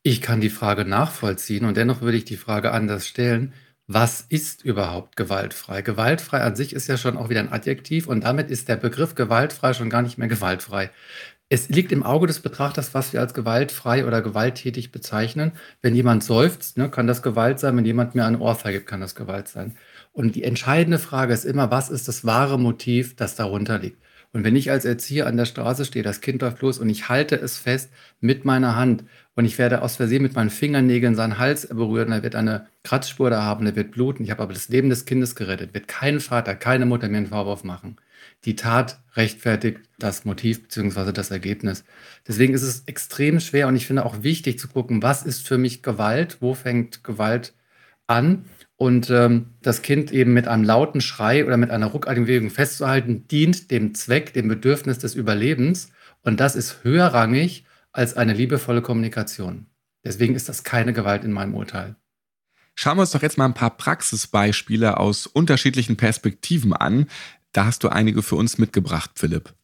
Ich 0.02 0.22
kann 0.22 0.40
die 0.40 0.50
Frage 0.50 0.84
nachvollziehen 0.84 1.64
und 1.64 1.76
dennoch 1.76 2.00
würde 2.00 2.16
ich 2.16 2.24
die 2.24 2.36
Frage 2.36 2.70
anders 2.70 3.06
stellen. 3.06 3.52
Was 3.86 4.20
ist 4.28 4.64
überhaupt 4.64 5.16
gewaltfrei? 5.16 5.82
Gewaltfrei 5.82 6.42
an 6.42 6.54
sich 6.54 6.74
ist 6.74 6.88
ja 6.88 6.96
schon 6.96 7.16
auch 7.16 7.30
wieder 7.30 7.40
ein 7.40 7.52
Adjektiv 7.52 8.06
und 8.06 8.22
damit 8.22 8.50
ist 8.50 8.68
der 8.68 8.76
Begriff 8.76 9.14
gewaltfrei 9.14 9.72
schon 9.72 9.90
gar 9.90 10.02
nicht 10.02 10.18
mehr 10.18 10.28
gewaltfrei. 10.28 10.90
Es 11.50 11.70
liegt 11.70 11.92
im 11.92 12.02
Auge 12.02 12.26
des 12.26 12.40
Betrachters, 12.40 12.92
was 12.92 13.14
wir 13.14 13.20
als 13.20 13.32
gewaltfrei 13.32 14.06
oder 14.06 14.20
gewalttätig 14.20 14.92
bezeichnen. 14.92 15.52
Wenn 15.80 15.94
jemand 15.94 16.22
seufzt, 16.22 16.76
ne, 16.76 16.90
kann 16.90 17.06
das 17.06 17.22
Gewalt 17.22 17.58
sein. 17.58 17.74
Wenn 17.78 17.86
jemand 17.86 18.14
mir 18.14 18.26
eine 18.26 18.38
Ohrfeige 18.38 18.78
gibt, 18.78 18.90
kann 18.90 19.00
das 19.00 19.14
Gewalt 19.14 19.48
sein. 19.48 19.74
Und 20.12 20.34
die 20.34 20.44
entscheidende 20.44 20.98
Frage 20.98 21.32
ist 21.32 21.46
immer, 21.46 21.70
was 21.70 21.88
ist 21.88 22.06
das 22.06 22.26
wahre 22.26 22.58
Motiv, 22.58 23.16
das 23.16 23.34
darunter 23.34 23.78
liegt? 23.78 24.02
Und 24.32 24.44
wenn 24.44 24.56
ich 24.56 24.70
als 24.70 24.84
Erzieher 24.84 25.26
an 25.26 25.38
der 25.38 25.46
Straße 25.46 25.86
stehe, 25.86 26.02
das 26.02 26.20
Kind 26.20 26.42
läuft 26.42 26.60
los 26.60 26.78
und 26.78 26.90
ich 26.90 27.08
halte 27.08 27.36
es 27.36 27.56
fest 27.56 27.90
mit 28.20 28.44
meiner 28.44 28.76
Hand 28.76 29.04
und 29.34 29.46
ich 29.46 29.56
werde 29.56 29.80
aus 29.80 29.96
Versehen 29.96 30.22
mit 30.22 30.34
meinen 30.34 30.50
Fingernägeln 30.50 31.14
seinen 31.14 31.38
Hals 31.38 31.66
berühren, 31.68 32.12
er 32.12 32.22
wird 32.22 32.34
eine 32.34 32.66
Kratzspur 32.82 33.30
da 33.30 33.42
haben, 33.42 33.64
er 33.64 33.76
wird 33.76 33.92
bluten. 33.92 34.24
Ich 34.24 34.30
habe 34.30 34.42
aber 34.42 34.52
das 34.52 34.68
Leben 34.68 34.90
des 34.90 35.06
Kindes 35.06 35.34
gerettet, 35.34 35.72
wird 35.72 35.88
kein 35.88 36.20
Vater, 36.20 36.54
keine 36.54 36.84
Mutter 36.84 37.08
mir 37.08 37.18
einen 37.18 37.28
Vorwurf 37.28 37.64
machen. 37.64 37.96
Die 38.44 38.56
Tat 38.56 39.00
rechtfertigt 39.14 39.80
das 39.98 40.24
Motiv 40.24 40.62
bzw. 40.62 41.12
das 41.12 41.30
Ergebnis. 41.30 41.84
Deswegen 42.26 42.54
ist 42.54 42.62
es 42.62 42.82
extrem 42.86 43.40
schwer 43.40 43.66
und 43.68 43.76
ich 43.76 43.86
finde 43.86 44.04
auch 44.04 44.22
wichtig 44.22 44.58
zu 44.58 44.68
gucken, 44.68 45.02
was 45.02 45.24
ist 45.24 45.46
für 45.46 45.58
mich 45.58 45.82
Gewalt, 45.82 46.38
wo 46.40 46.54
fängt 46.54 47.02
Gewalt 47.02 47.54
an 48.08 48.44
und 48.76 49.10
ähm, 49.10 49.54
das 49.62 49.82
Kind 49.82 50.12
eben 50.12 50.32
mit 50.32 50.48
einem 50.48 50.64
lauten 50.64 51.00
Schrei 51.00 51.44
oder 51.44 51.56
mit 51.56 51.70
einer 51.70 51.86
ruckartigen 51.86 52.26
Bewegung 52.26 52.50
festzuhalten, 52.50 53.28
dient 53.28 53.70
dem 53.70 53.94
Zweck, 53.94 54.32
dem 54.32 54.48
Bedürfnis 54.48 54.98
des 54.98 55.14
Überlebens. 55.14 55.90
Und 56.22 56.40
das 56.40 56.56
ist 56.56 56.84
höherrangig 56.84 57.64
als 57.92 58.16
eine 58.16 58.32
liebevolle 58.32 58.82
Kommunikation. 58.82 59.66
Deswegen 60.04 60.34
ist 60.34 60.48
das 60.48 60.62
keine 60.64 60.92
Gewalt 60.92 61.24
in 61.24 61.32
meinem 61.32 61.54
Urteil. 61.54 61.96
Schauen 62.76 62.96
wir 62.96 63.00
uns 63.00 63.10
doch 63.10 63.22
jetzt 63.22 63.38
mal 63.38 63.46
ein 63.46 63.54
paar 63.54 63.76
Praxisbeispiele 63.76 64.98
aus 64.98 65.26
unterschiedlichen 65.26 65.96
Perspektiven 65.96 66.72
an. 66.72 67.06
Da 67.50 67.64
hast 67.64 67.82
du 67.82 67.88
einige 67.88 68.22
für 68.22 68.36
uns 68.36 68.58
mitgebracht, 68.58 69.10
Philipp. 69.16 69.54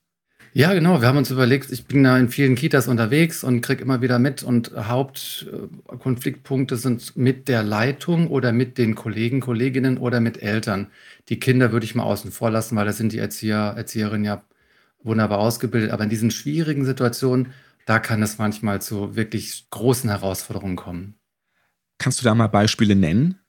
Ja, 0.57 0.73
genau. 0.73 1.01
Wir 1.01 1.09
haben 1.09 1.19
uns 1.19 1.33
überlegt, 1.33 1.73
ich 1.73 1.87
bin 1.87 2.05
da 2.05 2.17
in 2.17 2.29
vielen 2.29 2.55
Kitas 2.55 2.87
unterwegs 2.87 3.43
und 3.43 3.61
kriege 3.61 3.83
immer 3.83 4.03
wieder 4.03 4.21
mit 4.21 4.45
und 4.45 4.71
Hauptkonfliktpunkte 4.77 6.77
sind 6.77 7.17
mit 7.17 7.49
der 7.49 7.65
Leitung 7.65 8.29
oder 8.29 8.53
mit 8.53 8.79
den 8.79 8.95
Kollegen, 8.95 9.41
Kolleginnen 9.41 9.99
oder 9.99 10.21
mit 10.21 10.41
Eltern. 10.41 10.93
Die 11.29 11.41
Kinder 11.41 11.73
würde 11.73 11.87
ich 11.87 11.97
mal 11.97 12.05
außen 12.05 12.31
vor 12.31 12.53
lassen, 12.53 12.77
weil 12.77 12.87
da 12.87 12.93
sind 12.93 13.13
die 13.13 13.19
Erzieher, 13.19 13.75
Erzieherinnen 13.77 14.25
ja 14.25 14.45
wunderbar 15.03 15.41
ausgebildet. 15.41 15.91
Aber 15.91 16.05
in 16.05 16.11
diesen 16.11 16.31
schwierigen 16.31 16.85
Situationen, 16.85 17.49
da 17.85 17.99
kann 17.99 18.23
es 18.23 18.39
manchmal 18.39 18.81
zu 18.81 19.17
wirklich 19.17 19.67
großen 19.71 20.09
Herausforderungen 20.09 20.77
kommen. 20.77 21.17
Kannst 21.99 22.21
du 22.21 22.25
da 22.25 22.35
mal 22.37 22.47
Beispiele 22.47 22.95
nennen? 22.95 23.41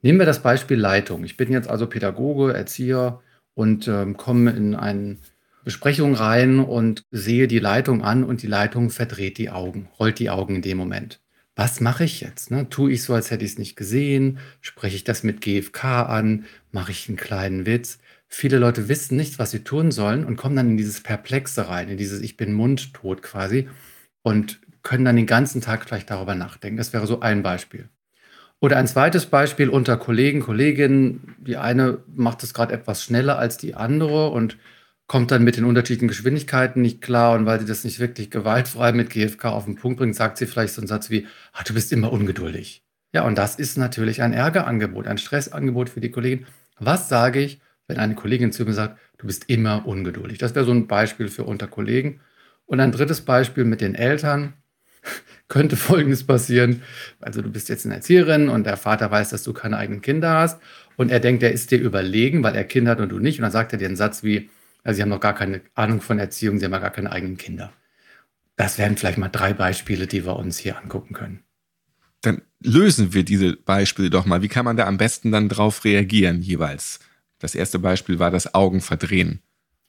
Nehmen 0.00 0.20
wir 0.20 0.26
das 0.26 0.44
Beispiel 0.44 0.78
Leitung. 0.78 1.24
Ich 1.24 1.36
bin 1.36 1.50
jetzt 1.50 1.68
also 1.68 1.88
Pädagoge, 1.88 2.54
Erzieher 2.54 3.20
und 3.54 3.88
ähm, 3.88 4.16
komme 4.16 4.52
in 4.52 4.76
einen 4.76 5.18
Besprechung 5.64 6.14
rein 6.14 6.60
und 6.60 7.04
sehe 7.10 7.48
die 7.48 7.58
Leitung 7.58 8.02
an 8.02 8.24
und 8.24 8.42
die 8.42 8.48
Leitung 8.48 8.90
verdreht 8.90 9.38
die 9.38 9.50
Augen, 9.50 9.88
rollt 9.98 10.18
die 10.18 10.30
Augen 10.30 10.56
in 10.56 10.62
dem 10.62 10.78
Moment. 10.78 11.20
Was 11.54 11.80
mache 11.80 12.04
ich 12.04 12.20
jetzt? 12.20 12.50
Ne? 12.50 12.68
Tue 12.70 12.92
ich 12.92 13.02
so, 13.02 13.14
als 13.14 13.30
hätte 13.30 13.44
ich 13.44 13.52
es 13.52 13.58
nicht 13.58 13.76
gesehen? 13.76 14.38
Spreche 14.60 14.96
ich 14.96 15.04
das 15.04 15.22
mit 15.22 15.40
GFK 15.42 15.84
an? 16.08 16.46
Mache 16.70 16.92
ich 16.92 17.08
einen 17.08 17.18
kleinen 17.18 17.66
Witz? 17.66 17.98
Viele 18.26 18.58
Leute 18.58 18.88
wissen 18.88 19.16
nicht, 19.16 19.38
was 19.38 19.50
sie 19.50 19.62
tun 19.62 19.90
sollen 19.92 20.24
und 20.24 20.36
kommen 20.36 20.56
dann 20.56 20.70
in 20.70 20.76
dieses 20.78 21.02
Perplexe 21.02 21.68
rein, 21.68 21.90
in 21.90 21.98
dieses 21.98 22.22
Ich 22.22 22.38
bin 22.38 22.54
mundtot 22.54 23.20
quasi 23.22 23.68
und 24.22 24.60
können 24.82 25.04
dann 25.04 25.16
den 25.16 25.26
ganzen 25.26 25.60
Tag 25.60 25.84
vielleicht 25.84 26.10
darüber 26.10 26.34
nachdenken. 26.34 26.78
Das 26.78 26.94
wäre 26.94 27.06
so 27.06 27.20
ein 27.20 27.42
Beispiel. 27.42 27.90
Oder 28.58 28.78
ein 28.78 28.86
zweites 28.86 29.26
Beispiel 29.26 29.68
unter 29.68 29.96
Kollegen, 29.98 30.40
Kolleginnen. 30.40 31.34
Die 31.38 31.58
eine 31.58 31.98
macht 32.14 32.42
es 32.42 32.54
gerade 32.54 32.72
etwas 32.72 33.02
schneller 33.02 33.38
als 33.38 33.58
die 33.58 33.74
andere 33.74 34.30
und 34.30 34.56
kommt 35.12 35.30
dann 35.30 35.44
mit 35.44 35.58
den 35.58 35.66
unterschiedlichen 35.66 36.08
Geschwindigkeiten 36.08 36.80
nicht 36.80 37.02
klar 37.02 37.34
und 37.34 37.44
weil 37.44 37.60
sie 37.60 37.66
das 37.66 37.84
nicht 37.84 37.98
wirklich 37.98 38.30
gewaltfrei 38.30 38.92
mit 38.92 39.10
GFK 39.10 39.44
auf 39.44 39.66
den 39.66 39.76
Punkt 39.76 39.98
bringt, 39.98 40.16
sagt 40.16 40.38
sie 40.38 40.46
vielleicht 40.46 40.72
so 40.72 40.80
einen 40.80 40.88
Satz 40.88 41.10
wie, 41.10 41.26
ah, 41.52 41.62
du 41.66 41.74
bist 41.74 41.92
immer 41.92 42.10
ungeduldig. 42.10 42.82
Ja, 43.12 43.24
und 43.26 43.36
das 43.36 43.56
ist 43.56 43.76
natürlich 43.76 44.22
ein 44.22 44.32
Ärgerangebot, 44.32 45.06
ein 45.06 45.18
Stressangebot 45.18 45.90
für 45.90 46.00
die 46.00 46.10
Kollegin. 46.10 46.46
Was 46.78 47.10
sage 47.10 47.40
ich, 47.40 47.60
wenn 47.88 47.98
eine 47.98 48.14
Kollegin 48.14 48.52
zu 48.52 48.64
mir 48.64 48.72
sagt, 48.72 48.98
du 49.18 49.26
bist 49.26 49.50
immer 49.50 49.86
ungeduldig? 49.86 50.38
Das 50.38 50.54
wäre 50.54 50.64
so 50.64 50.72
ein 50.72 50.86
Beispiel 50.86 51.28
für 51.28 51.44
unter 51.44 51.66
Kollegen. 51.66 52.20
Und 52.64 52.80
ein 52.80 52.90
drittes 52.90 53.20
Beispiel 53.20 53.64
mit 53.66 53.82
den 53.82 53.94
Eltern 53.94 54.54
könnte 55.48 55.76
Folgendes 55.76 56.24
passieren. 56.24 56.80
Also 57.20 57.42
du 57.42 57.52
bist 57.52 57.68
jetzt 57.68 57.84
eine 57.84 57.96
Erzieherin 57.96 58.48
und 58.48 58.64
der 58.64 58.78
Vater 58.78 59.10
weiß, 59.10 59.28
dass 59.28 59.42
du 59.42 59.52
keine 59.52 59.76
eigenen 59.76 60.00
Kinder 60.00 60.30
hast 60.38 60.58
und 60.96 61.10
er 61.10 61.20
denkt, 61.20 61.42
er 61.42 61.52
ist 61.52 61.70
dir 61.70 61.80
überlegen, 61.82 62.42
weil 62.42 62.56
er 62.56 62.64
Kinder 62.64 62.92
hat 62.92 63.00
und 63.00 63.10
du 63.10 63.18
nicht. 63.18 63.40
Und 63.40 63.42
dann 63.42 63.52
sagt 63.52 63.74
er 63.74 63.78
dir 63.78 63.88
einen 63.88 63.96
Satz 63.96 64.22
wie, 64.22 64.48
also 64.82 64.96
sie 64.96 65.02
haben 65.02 65.08
noch 65.08 65.20
gar 65.20 65.34
keine 65.34 65.62
Ahnung 65.74 66.00
von 66.00 66.18
Erziehung, 66.18 66.58
sie 66.58 66.64
haben 66.64 66.72
ja 66.72 66.78
gar 66.78 66.90
keine 66.90 67.12
eigenen 67.12 67.36
Kinder. 67.36 67.72
Das 68.56 68.78
wären 68.78 68.96
vielleicht 68.96 69.18
mal 69.18 69.28
drei 69.28 69.52
Beispiele, 69.54 70.06
die 70.06 70.24
wir 70.24 70.36
uns 70.36 70.58
hier 70.58 70.78
angucken 70.78 71.14
können. 71.14 71.42
Dann 72.20 72.42
lösen 72.62 73.12
wir 73.14 73.24
diese 73.24 73.56
Beispiele 73.56 74.10
doch 74.10 74.26
mal. 74.26 74.42
Wie 74.42 74.48
kann 74.48 74.64
man 74.64 74.76
da 74.76 74.86
am 74.86 74.98
besten 74.98 75.32
dann 75.32 75.48
drauf 75.48 75.84
reagieren 75.84 76.42
jeweils? 76.42 77.00
Das 77.38 77.54
erste 77.54 77.78
Beispiel 77.78 78.18
war 78.18 78.30
das 78.30 78.54
Augenverdrehen. 78.54 79.40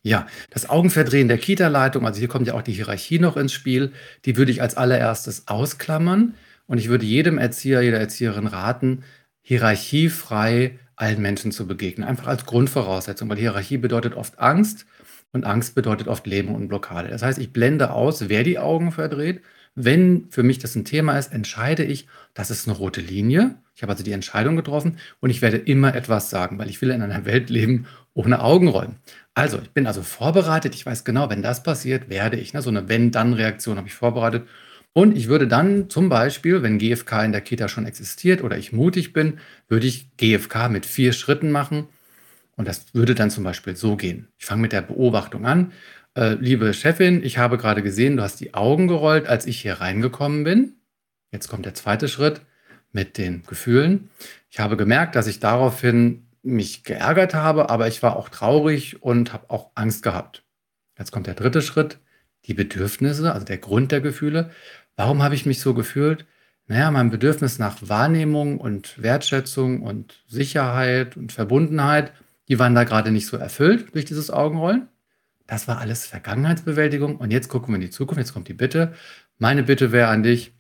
Ja, 0.02 0.28
das 0.50 0.70
Augenverdrehen 0.70 1.28
der 1.28 1.38
Kita-Leitung, 1.38 2.06
also 2.06 2.20
hier 2.20 2.28
kommt 2.28 2.48
ja 2.48 2.56
auch 2.56 2.62
die 2.62 2.74
Hierarchie 2.74 3.20
noch 3.20 3.38
ins 3.38 3.54
Spiel, 3.54 3.94
die 4.26 4.36
würde 4.36 4.52
ich 4.52 4.62
als 4.62 4.76
allererstes 4.76 5.48
ausklammern. 5.48 6.34
Und 6.66 6.78
ich 6.78 6.90
würde 6.90 7.06
jedem 7.06 7.38
Erzieher, 7.38 7.82
jeder 7.82 8.00
Erzieherin 8.00 8.48
raten, 8.48 9.04
hierarchiefrei 9.42 10.80
allen 10.96 11.22
Menschen 11.22 11.52
zu 11.52 11.68
begegnen. 11.68 12.08
Einfach 12.08 12.28
als 12.28 12.46
Grundvoraussetzung, 12.46 13.30
weil 13.30 13.38
Hierarchie 13.38 13.78
bedeutet 13.78 14.16
oft 14.16 14.40
Angst 14.40 14.86
und 15.32 15.46
Angst 15.46 15.76
bedeutet 15.76 16.08
oft 16.08 16.28
Leben 16.28 16.54
und 16.54 16.68
Blockade. 16.68 17.10
Das 17.10 17.24
heißt, 17.24 17.40
ich 17.40 17.52
blende 17.52 17.92
aus, 17.92 18.30
wer 18.30 18.44
die 18.44 18.60
Augen 18.60 18.92
verdreht. 18.92 19.42
Wenn 19.76 20.28
für 20.30 20.44
mich 20.44 20.60
das 20.60 20.76
ein 20.76 20.86
Thema 20.86 21.18
ist, 21.18 21.34
entscheide 21.34 21.84
ich, 21.84 22.08
das 22.36 22.52
ist 22.52 22.68
eine 22.68 22.78
rote 22.78 23.02
Linie. 23.02 23.56
Ich 23.76 23.82
habe 23.82 23.92
also 23.92 24.04
die 24.04 24.12
Entscheidung 24.12 24.56
getroffen 24.56 24.98
und 25.20 25.32
ich 25.32 25.42
werde 25.42 25.58
immer 25.58 25.96
etwas 25.96 26.30
sagen, 26.30 26.60
weil 26.60 26.70
ich 26.70 26.82
will 26.82 26.92
in 26.92 27.02
einer 27.02 27.26
Welt 27.26 27.50
leben 27.50 27.88
ohne 28.14 28.42
Augenrollen. 28.42 28.98
Also, 29.34 29.58
ich 29.58 29.72
bin 29.72 29.88
also 29.88 30.04
vorbereitet. 30.04 30.76
Ich 30.76 30.86
weiß 30.86 31.04
genau, 31.04 31.32
wenn 31.32 31.42
das 31.42 31.64
passiert, 31.64 32.10
werde 32.10 32.38
ich. 32.38 32.54
Ne, 32.54 32.62
so 32.62 32.70
eine 32.70 32.88
Wenn-Dann-Reaktion 32.88 33.78
habe 33.78 33.88
ich 33.88 33.96
vorbereitet 33.96 34.48
und 34.94 35.18
ich 35.18 35.28
würde 35.28 35.48
dann 35.48 35.90
zum 35.90 36.08
Beispiel, 36.08 36.62
wenn 36.62 36.78
GFK 36.78 37.24
in 37.24 37.32
der 37.32 37.42
Kita 37.42 37.68
schon 37.68 37.88
existiert 37.88 38.44
oder 38.44 38.58
ich 38.58 38.72
mutig 38.72 39.12
bin, 39.12 39.40
würde 39.68 39.88
ich 39.88 40.16
GFK 40.18 40.70
mit 40.70 40.86
vier 40.86 41.14
Schritten 41.14 41.52
machen. 41.52 41.88
Und 42.56 42.68
das 42.68 42.94
würde 42.94 43.16
dann 43.16 43.32
zum 43.32 43.44
Beispiel 43.44 43.76
so 43.76 43.96
gehen. 43.96 44.28
Ich 44.38 44.46
fange 44.46 44.62
mit 44.62 44.72
der 44.72 44.84
Beobachtung 44.84 45.48
an. 45.48 45.72
Äh, 46.16 46.36
liebe 46.36 46.74
Chefin, 46.76 47.24
ich 47.24 47.40
habe 47.40 47.58
gerade 47.58 47.82
gesehen, 47.82 48.18
du 48.18 48.24
hast 48.24 48.40
die 48.40 48.54
Augen 48.54 48.88
gerollt, 48.88 49.28
als 49.28 49.48
ich 49.48 49.60
hier 49.62 49.82
reingekommen 49.82 50.44
bin. 50.44 50.76
Jetzt 51.32 51.48
kommt 51.48 51.66
der 51.66 51.74
zweite 51.74 52.08
Schritt 52.08 52.42
mit 52.92 53.18
den 53.18 53.42
Gefühlen. 53.44 54.12
Ich 54.52 54.60
habe 54.60 54.78
gemerkt, 54.78 55.16
dass 55.16 55.26
ich 55.26 55.40
daraufhin 55.40 56.28
mich 56.44 56.84
geärgert 56.84 57.34
habe, 57.34 57.72
aber 57.72 57.88
ich 57.88 58.04
war 58.04 58.16
auch 58.16 58.30
traurig 58.30 59.02
und 59.02 59.34
habe 59.34 59.50
auch 59.50 59.72
Angst 59.74 60.04
gehabt. 60.04 60.44
Jetzt 61.00 61.12
kommt 61.12 61.26
der 61.26 61.34
dritte 61.34 61.64
Schritt, 61.64 61.98
die 62.46 62.54
Bedürfnisse, 62.54 63.34
also 63.34 63.46
der 63.46 63.58
Grund 63.58 63.92
der 63.92 64.02
Gefühle. 64.02 64.52
Warum 64.96 65.24
habe 65.24 65.36
ich 65.36 65.46
mich 65.46 65.60
so 65.60 65.74
gefühlt? 65.74 66.26
Naja, 66.68 66.92
mein 66.92 67.10
Bedürfnis 67.10 67.60
nach 67.60 67.78
Wahrnehmung 67.82 68.60
und 68.60 69.02
Wertschätzung 69.02 69.82
und 69.82 70.24
Sicherheit 70.28 71.18
und 71.18 71.32
Verbundenheit, 71.32 72.14
die 72.48 72.60
waren 72.60 72.76
da 72.76 72.84
gerade 72.84 73.12
nicht 73.12 73.28
so 73.28 73.38
erfüllt 73.38 73.94
durch 73.94 74.06
dieses 74.06 74.30
Augenrollen. 74.30 74.88
Das 75.48 75.68
war 75.68 75.80
alles 75.80 76.06
Vergangenheitsbewältigung. 76.06 77.18
Und 77.18 77.32
jetzt 77.32 77.50
gucken 77.50 77.74
wir 77.74 77.76
in 77.76 77.82
die 77.82 77.90
Zukunft. 77.90 78.20
Jetzt 78.20 78.34
kommt 78.34 78.48
die 78.48 78.54
Bitte. 78.54 78.94
Meine 79.38 79.64
Bitte 79.64 79.92
wäre 79.92 80.08
an 80.08 80.24
dich, 80.24 80.54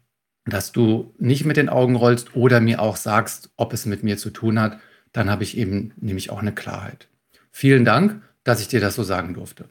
dass 0.45 0.71
du 0.73 1.13
nicht 1.19 1.45
mit 1.45 1.57
den 1.57 1.69
Augen 1.69 1.95
rollst 1.95 2.35
oder 2.35 2.59
mir 2.59 2.81
auch 2.81 2.97
sagst, 2.97 3.51
ob 3.55 3.71
es 3.73 3.85
mit 3.85 4.03
mir 4.03 4.17
zu 4.17 4.29
tun 4.29 4.59
hat. 4.59 4.79
Dann 5.13 5.29
habe 5.29 5.43
ich 5.43 5.57
eben 5.57 5.93
nämlich 5.95 6.31
auch 6.31 6.39
eine 6.39 6.53
Klarheit. 6.53 7.07
Vielen 7.51 7.85
Dank, 7.85 8.21
dass 8.43 8.59
ich 8.59 8.67
dir 8.67 8.81
das 8.81 8.95
so 8.95 9.03
sagen 9.03 9.33
durfte. 9.35 9.69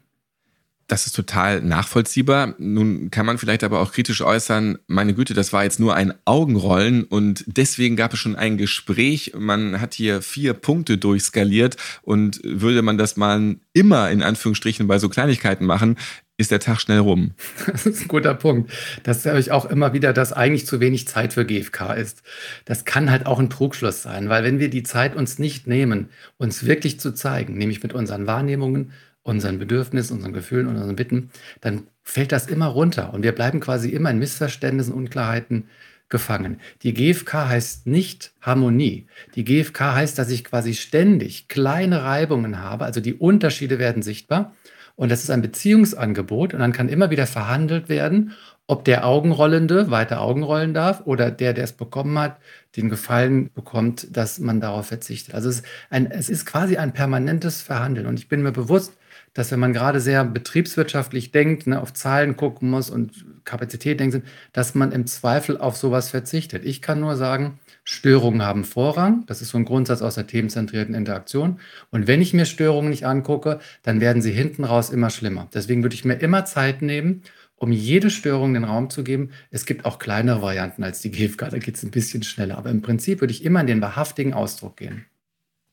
Das 0.88 1.06
ist 1.06 1.14
total 1.14 1.62
nachvollziehbar. 1.62 2.54
Nun 2.58 3.10
kann 3.10 3.24
man 3.24 3.38
vielleicht 3.38 3.64
aber 3.64 3.80
auch 3.80 3.92
kritisch 3.92 4.22
äußern, 4.22 4.78
meine 4.86 5.14
Güte, 5.14 5.34
das 5.34 5.52
war 5.52 5.64
jetzt 5.64 5.80
nur 5.80 5.94
ein 5.94 6.12
Augenrollen 6.24 7.04
und 7.04 7.44
deswegen 7.46 7.96
gab 7.96 8.12
es 8.12 8.18
schon 8.18 8.36
ein 8.36 8.58
Gespräch. 8.58 9.32
Man 9.38 9.80
hat 9.80 9.94
hier 9.94 10.22
vier 10.22 10.54
Punkte 10.54 10.98
durchskaliert 10.98 11.76
und 12.02 12.40
würde 12.44 12.82
man 12.82 12.98
das 12.98 13.16
mal 13.16 13.56
immer 13.72 14.10
in 14.10 14.22
Anführungsstrichen 14.22 14.86
bei 14.86 14.98
so 14.98 15.08
Kleinigkeiten 15.08 15.64
machen, 15.64 15.96
ist 16.36 16.50
der 16.50 16.60
Tag 16.60 16.80
schnell 16.80 16.98
rum. 16.98 17.32
Das 17.66 17.86
ist 17.86 18.02
ein 18.02 18.08
guter 18.08 18.34
Punkt. 18.34 18.70
Das 19.02 19.24
höre 19.24 19.38
ich 19.38 19.52
auch 19.52 19.64
immer 19.64 19.92
wieder, 19.92 20.12
dass 20.12 20.32
eigentlich 20.32 20.66
zu 20.66 20.80
wenig 20.80 21.08
Zeit 21.08 21.32
für 21.32 21.44
GFK 21.44 21.94
ist. 21.94 22.22
Das 22.64 22.84
kann 22.84 23.10
halt 23.10 23.26
auch 23.26 23.38
ein 23.38 23.50
Trugschluss 23.50 24.02
sein, 24.02 24.28
weil 24.28 24.44
wenn 24.44 24.58
wir 24.58 24.68
die 24.68 24.82
Zeit 24.82 25.14
uns 25.16 25.38
nicht 25.38 25.66
nehmen, 25.66 26.08
uns 26.38 26.66
wirklich 26.66 27.00
zu 27.00 27.14
zeigen, 27.14 27.56
nämlich 27.56 27.82
mit 27.82 27.92
unseren 27.92 28.26
Wahrnehmungen, 28.26 28.92
unseren 29.22 29.58
Bedürfnissen, 29.58 30.16
unseren 30.16 30.32
Gefühlen 30.32 30.66
unseren 30.66 30.96
Bitten, 30.96 31.30
dann 31.60 31.86
fällt 32.02 32.32
das 32.32 32.46
immer 32.46 32.66
runter 32.66 33.14
und 33.14 33.22
wir 33.22 33.32
bleiben 33.32 33.60
quasi 33.60 33.90
immer 33.90 34.10
in 34.10 34.18
Missverständnissen, 34.18 34.94
Unklarheiten 34.94 35.68
gefangen. 36.08 36.60
Die 36.82 36.92
GFK 36.92 37.48
heißt 37.48 37.86
nicht 37.86 38.32
Harmonie. 38.40 39.06
Die 39.34 39.44
GFK 39.44 39.94
heißt, 39.94 40.18
dass 40.18 40.30
ich 40.30 40.44
quasi 40.44 40.74
ständig 40.74 41.48
kleine 41.48 42.02
Reibungen 42.02 42.60
habe, 42.60 42.84
also 42.84 43.00
die 43.00 43.14
Unterschiede 43.14 43.78
werden 43.78 44.02
sichtbar 44.02 44.54
und 44.96 45.10
das 45.10 45.22
ist 45.22 45.30
ein 45.30 45.42
Beziehungsangebot 45.42 46.54
und 46.54 46.60
dann 46.60 46.72
kann 46.72 46.88
immer 46.88 47.10
wieder 47.10 47.26
verhandelt 47.26 47.88
werden, 47.88 48.32
ob 48.66 48.84
der 48.84 49.06
Augenrollende 49.06 49.90
weiter 49.90 50.20
Augen 50.20 50.42
rollen 50.42 50.74
darf 50.74 51.02
oder 51.04 51.30
der, 51.30 51.52
der 51.52 51.64
es 51.64 51.72
bekommen 51.72 52.18
hat, 52.18 52.38
den 52.76 52.88
Gefallen 52.88 53.50
bekommt, 53.54 54.16
dass 54.16 54.38
man 54.38 54.60
darauf 54.60 54.86
verzichtet. 54.86 55.34
Also 55.34 55.48
es 55.48 55.56
ist, 55.56 55.66
ein, 55.90 56.10
es 56.10 56.28
ist 56.30 56.46
quasi 56.46 56.76
ein 56.76 56.92
permanentes 56.92 57.60
Verhandeln. 57.60 58.06
Und 58.06 58.18
ich 58.18 58.28
bin 58.28 58.42
mir 58.42 58.52
bewusst, 58.52 58.96
dass 59.34 59.50
wenn 59.50 59.60
man 59.60 59.72
gerade 59.72 60.00
sehr 60.00 60.24
betriebswirtschaftlich 60.24 61.32
denkt, 61.32 61.66
ne, 61.66 61.80
auf 61.80 61.92
Zahlen 61.92 62.36
gucken 62.36 62.70
muss 62.70 62.90
und 62.90 63.24
Kapazität 63.44 63.98
denkt, 63.98 64.22
dass 64.52 64.74
man 64.74 64.92
im 64.92 65.06
Zweifel 65.06 65.58
auf 65.58 65.76
sowas 65.76 66.10
verzichtet. 66.10 66.64
Ich 66.64 66.82
kann 66.82 67.00
nur 67.00 67.16
sagen, 67.16 67.58
Störungen 67.84 68.42
haben 68.42 68.64
Vorrang. 68.64 69.24
Das 69.26 69.42
ist 69.42 69.50
so 69.50 69.58
ein 69.58 69.64
Grundsatz 69.64 70.02
aus 70.02 70.14
der 70.14 70.26
themenzentrierten 70.26 70.94
Interaktion. 70.94 71.58
Und 71.90 72.06
wenn 72.06 72.20
ich 72.20 72.34
mir 72.34 72.44
Störungen 72.44 72.90
nicht 72.90 73.06
angucke, 73.06 73.58
dann 73.82 74.00
werden 74.00 74.22
sie 74.22 74.32
hinten 74.32 74.64
raus 74.64 74.90
immer 74.90 75.10
schlimmer. 75.10 75.48
Deswegen 75.52 75.82
würde 75.82 75.94
ich 75.94 76.04
mir 76.04 76.14
immer 76.14 76.44
Zeit 76.44 76.82
nehmen, 76.82 77.22
um 77.56 77.72
jede 77.72 78.10
Störung 78.10 78.54
den 78.54 78.64
Raum 78.64 78.90
zu 78.90 79.02
geben. 79.02 79.30
Es 79.50 79.66
gibt 79.66 79.84
auch 79.84 79.98
kleinere 79.98 80.42
Varianten 80.42 80.84
als 80.84 81.00
die 81.00 81.10
GFK, 81.10 81.48
da 81.50 81.58
geht 81.58 81.76
es 81.76 81.82
ein 81.82 81.90
bisschen 81.90 82.22
schneller. 82.22 82.58
Aber 82.58 82.70
im 82.70 82.82
Prinzip 82.82 83.20
würde 83.20 83.32
ich 83.32 83.44
immer 83.44 83.60
in 83.60 83.66
den 83.66 83.80
wahrhaftigen 83.80 84.34
Ausdruck 84.34 84.76
gehen. 84.76 85.06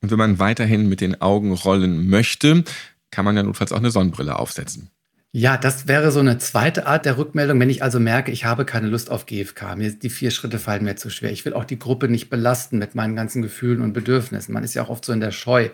Und 0.02 0.12
wenn 0.12 0.18
man 0.18 0.40
weiterhin 0.40 0.88
mit 0.88 1.02
den 1.02 1.20
Augen 1.22 1.52
rollen 1.52 2.10
möchte, 2.10 2.64
kann 3.12 3.26
man 3.26 3.36
ja 3.36 3.44
notfalls 3.44 3.72
auch 3.72 3.78
eine 3.78 3.92
Sonnenbrille 3.92 4.38
aufsetzen. 4.38 4.90
Ja, 5.32 5.58
das 5.58 5.88
wäre 5.88 6.12
so 6.12 6.20
eine 6.20 6.40
zweite 6.40 6.88
Art 6.88 7.06
der 7.06 7.20
Rückmeldung, 7.20 7.60
wenn 7.60 7.70
ich 7.70 7.84
also 7.84 8.00
merke, 8.00 8.32
ich 8.32 8.46
habe 8.46 8.66
keine 8.66 8.88
Lust 8.88 9.12
auf 9.12 9.28
GFK. 9.28 9.76
Mir 9.76 9.92
die 9.92 10.10
vier 10.10 10.32
Schritte 10.32 10.58
fallen 10.58 10.84
mir 10.84 10.96
zu 10.96 11.12
schwer. 11.12 11.32
Ich 11.32 11.46
will 11.46 11.54
auch 11.54 11.66
die 11.66 11.78
Gruppe 11.78 12.10
nicht 12.10 12.32
belasten 12.32 12.80
mit 12.80 12.96
meinen 12.96 13.16
ganzen 13.16 13.44
Gefühlen 13.44 13.82
und 13.82 13.94
Bedürfnissen. 13.94 14.54
Man 14.54 14.64
ist 14.64 14.74
ja 14.74 14.84
auch 14.84 14.90
oft 14.90 15.06
so 15.06 15.14
in 15.14 15.20
der 15.20 15.32
Scheu. 15.32 15.70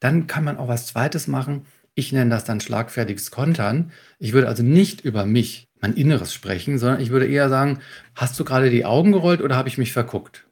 Dann 0.00 0.26
kann 0.26 0.44
man 0.44 0.58
auch 0.58 0.68
was 0.68 0.86
Zweites 0.86 1.28
machen. 1.28 1.64
Ich 1.94 2.12
nenne 2.12 2.28
das 2.28 2.44
dann 2.44 2.60
schlagfertiges 2.60 3.30
Kontern. 3.30 3.90
Ich 4.18 4.34
würde 4.34 4.48
also 4.48 4.62
nicht 4.62 5.00
über 5.00 5.24
mich, 5.24 5.68
mein 5.80 5.94
Inneres 5.94 6.34
sprechen, 6.34 6.78
sondern 6.78 7.00
ich 7.00 7.08
würde 7.08 7.26
eher 7.26 7.48
sagen, 7.48 7.80
hast 8.14 8.38
du 8.38 8.44
gerade 8.44 8.68
die 8.68 8.84
Augen 8.84 9.12
gerollt 9.12 9.40
oder 9.40 9.56
habe 9.56 9.68
ich 9.70 9.78
mich 9.78 9.94
verguckt? 9.94 10.46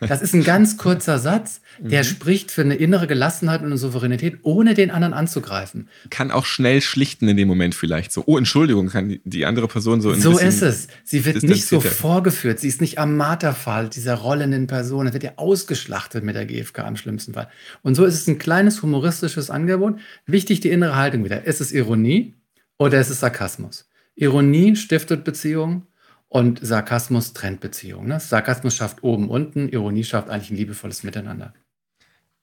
Das 0.00 0.22
ist 0.22 0.34
ein 0.34 0.44
ganz 0.44 0.76
kurzer 0.76 1.18
Satz, 1.18 1.60
der 1.78 2.02
mhm. 2.02 2.06
spricht 2.06 2.50
für 2.50 2.62
eine 2.62 2.74
innere 2.74 3.06
Gelassenheit 3.06 3.60
und 3.60 3.66
eine 3.66 3.78
Souveränität, 3.78 4.38
ohne 4.42 4.74
den 4.74 4.90
anderen 4.90 5.14
anzugreifen. 5.14 5.88
Kann 6.10 6.30
auch 6.30 6.44
schnell 6.44 6.80
schlichten 6.80 7.28
in 7.28 7.36
dem 7.36 7.48
Moment 7.48 7.74
vielleicht 7.74 8.12
so. 8.12 8.22
Oh, 8.26 8.38
Entschuldigung, 8.38 8.88
kann 8.88 9.18
die 9.24 9.46
andere 9.46 9.68
Person 9.68 10.00
so. 10.00 10.12
So 10.14 10.38
ist 10.38 10.62
es. 10.62 10.88
Sie 11.04 11.24
wird 11.24 11.42
nicht 11.42 11.66
so 11.66 11.80
vorgeführt. 11.80 12.60
Sie 12.60 12.68
ist 12.68 12.80
nicht 12.80 12.98
am 12.98 13.16
Marterfall 13.16 13.88
dieser 13.88 14.14
rollenden 14.14 14.66
Person. 14.66 15.06
Es 15.06 15.12
wird 15.12 15.24
ja 15.24 15.32
ausgeschlachtet 15.36 16.24
mit 16.24 16.34
der 16.34 16.46
GfK 16.46 16.80
am 16.80 16.96
schlimmsten 16.96 17.34
Fall. 17.34 17.48
Und 17.82 17.94
so 17.94 18.04
ist 18.04 18.14
es 18.14 18.26
ein 18.26 18.38
kleines 18.38 18.82
humoristisches 18.82 19.50
Angebot. 19.50 19.98
Wichtig 20.26 20.60
die 20.60 20.70
innere 20.70 20.96
Haltung 20.96 21.24
wieder. 21.24 21.44
Ist 21.44 21.60
es 21.60 21.72
Ironie 21.72 22.34
oder 22.78 23.00
ist 23.00 23.10
es 23.10 23.20
Sarkasmus? 23.20 23.88
Ironie 24.14 24.74
stiftet 24.74 25.24
Beziehungen. 25.24 25.87
Und 26.28 26.60
Sarkasmus 26.62 27.32
trennt 27.32 27.60
Beziehungen. 27.60 28.08
Ne? 28.08 28.20
Sarkasmus 28.20 28.74
schafft 28.74 29.02
oben, 29.02 29.30
unten, 29.30 29.68
Ironie 29.68 30.04
schafft 30.04 30.28
eigentlich 30.28 30.50
ein 30.50 30.56
liebevolles 30.56 31.02
Miteinander. 31.02 31.54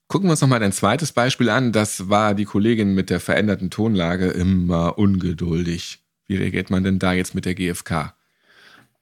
Gucken 0.08 0.28
wir 0.28 0.32
uns 0.32 0.40
nochmal 0.40 0.60
dein 0.60 0.72
zweites 0.72 1.12
Beispiel 1.12 1.50
an. 1.50 1.72
Das 1.72 2.08
war 2.08 2.34
die 2.34 2.44
Kollegin 2.44 2.94
mit 2.94 3.10
der 3.10 3.20
veränderten 3.20 3.70
Tonlage 3.70 4.26
immer 4.26 4.98
ungeduldig. 4.98 6.00
Wie 6.26 6.36
reagiert 6.36 6.70
man 6.70 6.84
denn 6.84 6.98
da 6.98 7.12
jetzt 7.12 7.34
mit 7.34 7.44
der 7.44 7.54
GfK? 7.54 8.14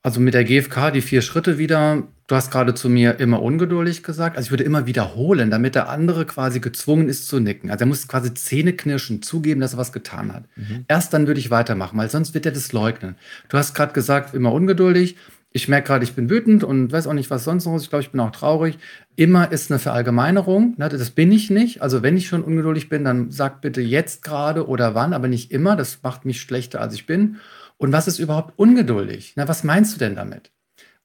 Also 0.02 0.20
mit 0.20 0.34
der 0.34 0.44
GfK 0.44 0.90
die 0.90 1.00
vier 1.00 1.22
Schritte 1.22 1.58
wieder. 1.58 2.06
Du 2.26 2.34
hast 2.34 2.50
gerade 2.50 2.74
zu 2.74 2.88
mir 2.88 3.20
immer 3.20 3.42
ungeduldig 3.42 4.02
gesagt. 4.02 4.36
Also 4.36 4.46
ich 4.46 4.50
würde 4.50 4.64
immer 4.64 4.86
wiederholen, 4.86 5.50
damit 5.50 5.74
der 5.74 5.90
andere 5.90 6.24
quasi 6.24 6.58
gezwungen 6.58 7.08
ist 7.08 7.28
zu 7.28 7.38
nicken. 7.38 7.70
Also 7.70 7.84
er 7.84 7.86
muss 7.86 8.08
quasi 8.08 8.32
Zähneknirschen 8.32 9.20
zugeben, 9.20 9.60
dass 9.60 9.74
er 9.74 9.78
was 9.78 9.92
getan 9.92 10.32
hat. 10.32 10.44
Mhm. 10.56 10.86
Erst 10.88 11.12
dann 11.12 11.26
würde 11.26 11.40
ich 11.40 11.50
weitermachen, 11.50 11.98
weil 11.98 12.08
sonst 12.08 12.32
wird 12.32 12.46
er 12.46 12.52
das 12.52 12.72
leugnen. 12.72 13.16
Du 13.50 13.58
hast 13.58 13.74
gerade 13.74 13.92
gesagt, 13.92 14.34
immer 14.34 14.52
ungeduldig. 14.52 15.16
Ich 15.52 15.68
merke 15.68 15.88
gerade, 15.88 16.04
ich 16.04 16.14
bin 16.14 16.30
wütend 16.30 16.64
und 16.64 16.90
weiß 16.90 17.06
auch 17.06 17.12
nicht, 17.12 17.30
was 17.30 17.44
sonst 17.44 17.66
noch 17.66 17.76
ist. 17.76 17.84
Ich 17.84 17.90
glaube, 17.90 18.02
ich 18.02 18.10
bin 18.10 18.20
auch 18.20 18.32
traurig. 18.32 18.78
Immer 19.16 19.52
ist 19.52 19.70
eine 19.70 19.78
Verallgemeinerung. 19.78 20.74
Ne? 20.78 20.88
Das 20.88 21.10
bin 21.10 21.30
ich 21.30 21.50
nicht. 21.50 21.82
Also 21.82 22.02
wenn 22.02 22.16
ich 22.16 22.26
schon 22.26 22.42
ungeduldig 22.42 22.88
bin, 22.88 23.04
dann 23.04 23.30
sag 23.30 23.60
bitte 23.60 23.82
jetzt 23.82 24.24
gerade 24.24 24.66
oder 24.66 24.94
wann, 24.94 25.12
aber 25.12 25.28
nicht 25.28 25.52
immer. 25.52 25.76
Das 25.76 25.98
macht 26.02 26.24
mich 26.24 26.40
schlechter, 26.40 26.80
als 26.80 26.94
ich 26.94 27.04
bin. 27.04 27.36
Und 27.76 27.92
was 27.92 28.08
ist 28.08 28.18
überhaupt 28.18 28.54
ungeduldig? 28.56 29.34
Na, 29.36 29.46
was 29.46 29.62
meinst 29.62 29.94
du 29.94 29.98
denn 29.98 30.16
damit? 30.16 30.53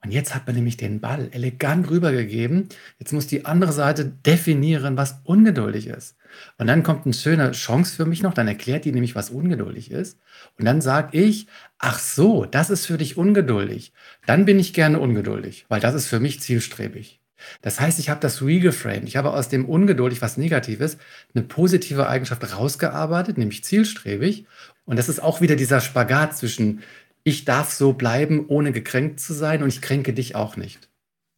Und 0.02 0.12
jetzt 0.12 0.34
hat 0.34 0.48
man 0.48 0.56
nämlich 0.56 0.78
den 0.78 1.02
Ball 1.02 1.28
elegant 1.32 1.90
rübergegeben. 1.90 2.70
Jetzt 3.00 3.12
muss 3.12 3.28
die 3.28 3.46
andere 3.46 3.74
Seite 3.74 4.06
definieren, 4.06 4.96
was 4.96 5.20
ungeduldig 5.26 5.88
ist. 5.88 6.16
Und 6.58 6.68
dann 6.68 6.84
kommt 6.84 7.06
eine 7.06 7.14
schöne 7.14 7.52
Chance 7.52 7.96
für 7.96 8.06
mich 8.06 8.24
noch. 8.24 8.34
Dann 8.34 8.48
erklärt 8.48 8.86
die 8.86 8.94
nämlich, 8.94 9.16
was 9.16 9.30
ungeduldig 9.30 9.92
ist. 9.92 10.18
Und 10.58 10.66
dann 10.66 10.80
sage 10.80 11.18
ich, 11.18 11.48
ach 11.80 12.00
so, 12.00 12.46
das 12.46 12.70
ist 12.70 12.86
für 12.86 12.98
dich 12.98 13.18
ungeduldig. 13.18 13.92
Dann 14.26 14.46
bin 14.46 14.58
ich 14.58 14.74
gerne 14.74 15.00
ungeduldig, 15.00 15.66
weil 15.68 15.82
das 15.82 15.96
ist 15.96 16.08
für 16.08 16.22
mich 16.22 16.40
zielstrebig. 16.40 17.20
Das 17.62 17.80
heißt, 17.80 18.00
ich 18.00 18.10
habe 18.10 18.20
das 18.20 18.42
regeframed. 18.42 19.08
Ich 19.08 19.18
habe 19.18 19.34
aus 19.34 19.50
dem 19.50 19.66
ungeduldig 19.66 20.22
was 20.22 20.38
Negatives 20.38 20.98
eine 21.34 21.44
positive 21.44 22.08
Eigenschaft 22.08 22.56
rausgearbeitet, 22.56 23.38
nämlich 23.38 23.64
zielstrebig. 23.64 24.46
Und 24.86 24.98
das 24.98 25.10
ist 25.10 25.22
auch 25.22 25.42
wieder 25.42 25.56
dieser 25.56 25.82
Spagat 25.82 26.38
zwischen, 26.38 26.82
ich 27.24 27.46
darf 27.46 27.72
so 27.72 27.94
bleiben, 27.94 28.46
ohne 28.48 28.72
gekränkt 28.72 29.20
zu 29.20 29.34
sein 29.34 29.64
und 29.64 29.70
ich 29.70 29.82
kränke 29.82 30.14
dich 30.14 30.36
auch 30.36 30.58
nicht. 30.58 30.90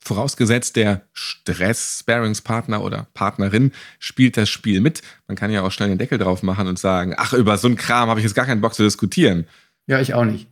Vorausgesetzt, 0.04 0.78
der 0.78 1.04
Stress-Sparingspartner 1.14 2.84
oder 2.84 3.08
Partnerin 3.14 3.72
spielt 4.00 4.36
das 4.36 4.50
Spiel 4.50 4.82
mit. 4.82 5.02
Man 5.28 5.38
kann 5.38 5.52
ja 5.52 5.62
auch 5.62 5.72
schnell 5.72 5.90
den 5.90 6.00
Deckel 6.00 6.18
drauf 6.18 6.42
machen 6.42 6.68
und 6.68 6.80
sagen, 6.80 7.14
ach, 7.18 7.34
über 7.34 7.58
so 7.58 7.68
einen 7.68 7.76
Kram 7.78 8.10
habe 8.10 8.20
ich 8.20 8.24
jetzt 8.24 8.34
gar 8.34 8.48
keinen 8.48 8.62
Bock 8.62 8.74
zu 8.74 8.84
diskutieren. 8.84 9.46
Ja, 9.86 10.00
ich 10.00 10.16
auch 10.16 10.26
nicht. 10.26 10.48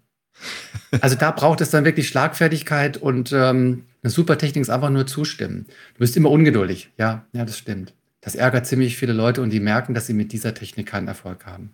Also 1.02 1.16
da 1.16 1.32
braucht 1.32 1.62
es 1.62 1.72
dann 1.72 1.84
wirklich 1.84 2.08
Schlagfertigkeit 2.08 2.98
und 2.98 3.32
ähm, 3.32 3.86
eine 4.04 4.12
super 4.12 4.38
Technik 4.38 4.62
ist 4.62 4.70
einfach 4.70 4.90
nur 4.90 5.08
zustimmen. 5.08 5.66
Du 5.96 6.00
bist 6.00 6.16
immer 6.16 6.32
ungeduldig. 6.32 6.92
Ja, 6.98 7.26
ja, 7.34 7.44
das 7.44 7.58
stimmt. 7.58 7.94
Das 8.22 8.36
ärgert 8.36 8.68
ziemlich 8.68 8.98
viele 8.98 9.14
Leute 9.14 9.42
und 9.42 9.50
die 9.50 9.60
merken, 9.60 9.94
dass 9.94 10.08
sie 10.08 10.14
mit 10.14 10.32
dieser 10.32 10.54
Technik 10.54 10.88
keinen 10.88 11.08
Erfolg 11.08 11.46
haben. 11.46 11.72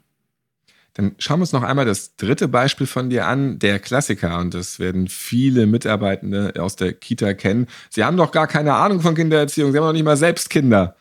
Dann 0.95 1.13
schauen 1.19 1.39
wir 1.39 1.43
uns 1.43 1.51
noch 1.51 1.63
einmal 1.63 1.85
das 1.85 2.15
dritte 2.15 2.47
Beispiel 2.47 2.87
von 2.87 3.09
dir 3.09 3.27
an, 3.27 3.59
der 3.59 3.79
Klassiker. 3.79 4.39
Und 4.39 4.53
das 4.53 4.79
werden 4.79 5.07
viele 5.07 5.67
Mitarbeitende 5.67 6.53
aus 6.57 6.77
der 6.77 6.93
Kita 6.93 7.33
kennen. 7.33 7.67
Sie 7.89 8.03
haben 8.03 8.17
doch 8.17 8.31
gar 8.31 8.47
keine 8.47 8.73
Ahnung 8.73 9.01
von 9.01 9.13
Kindererziehung. 9.13 9.71
Sie 9.71 9.77
haben 9.77 9.85
doch 9.85 9.93
nicht 9.93 10.05
mal 10.05 10.17
selbst 10.17 10.49
Kinder. 10.49 10.95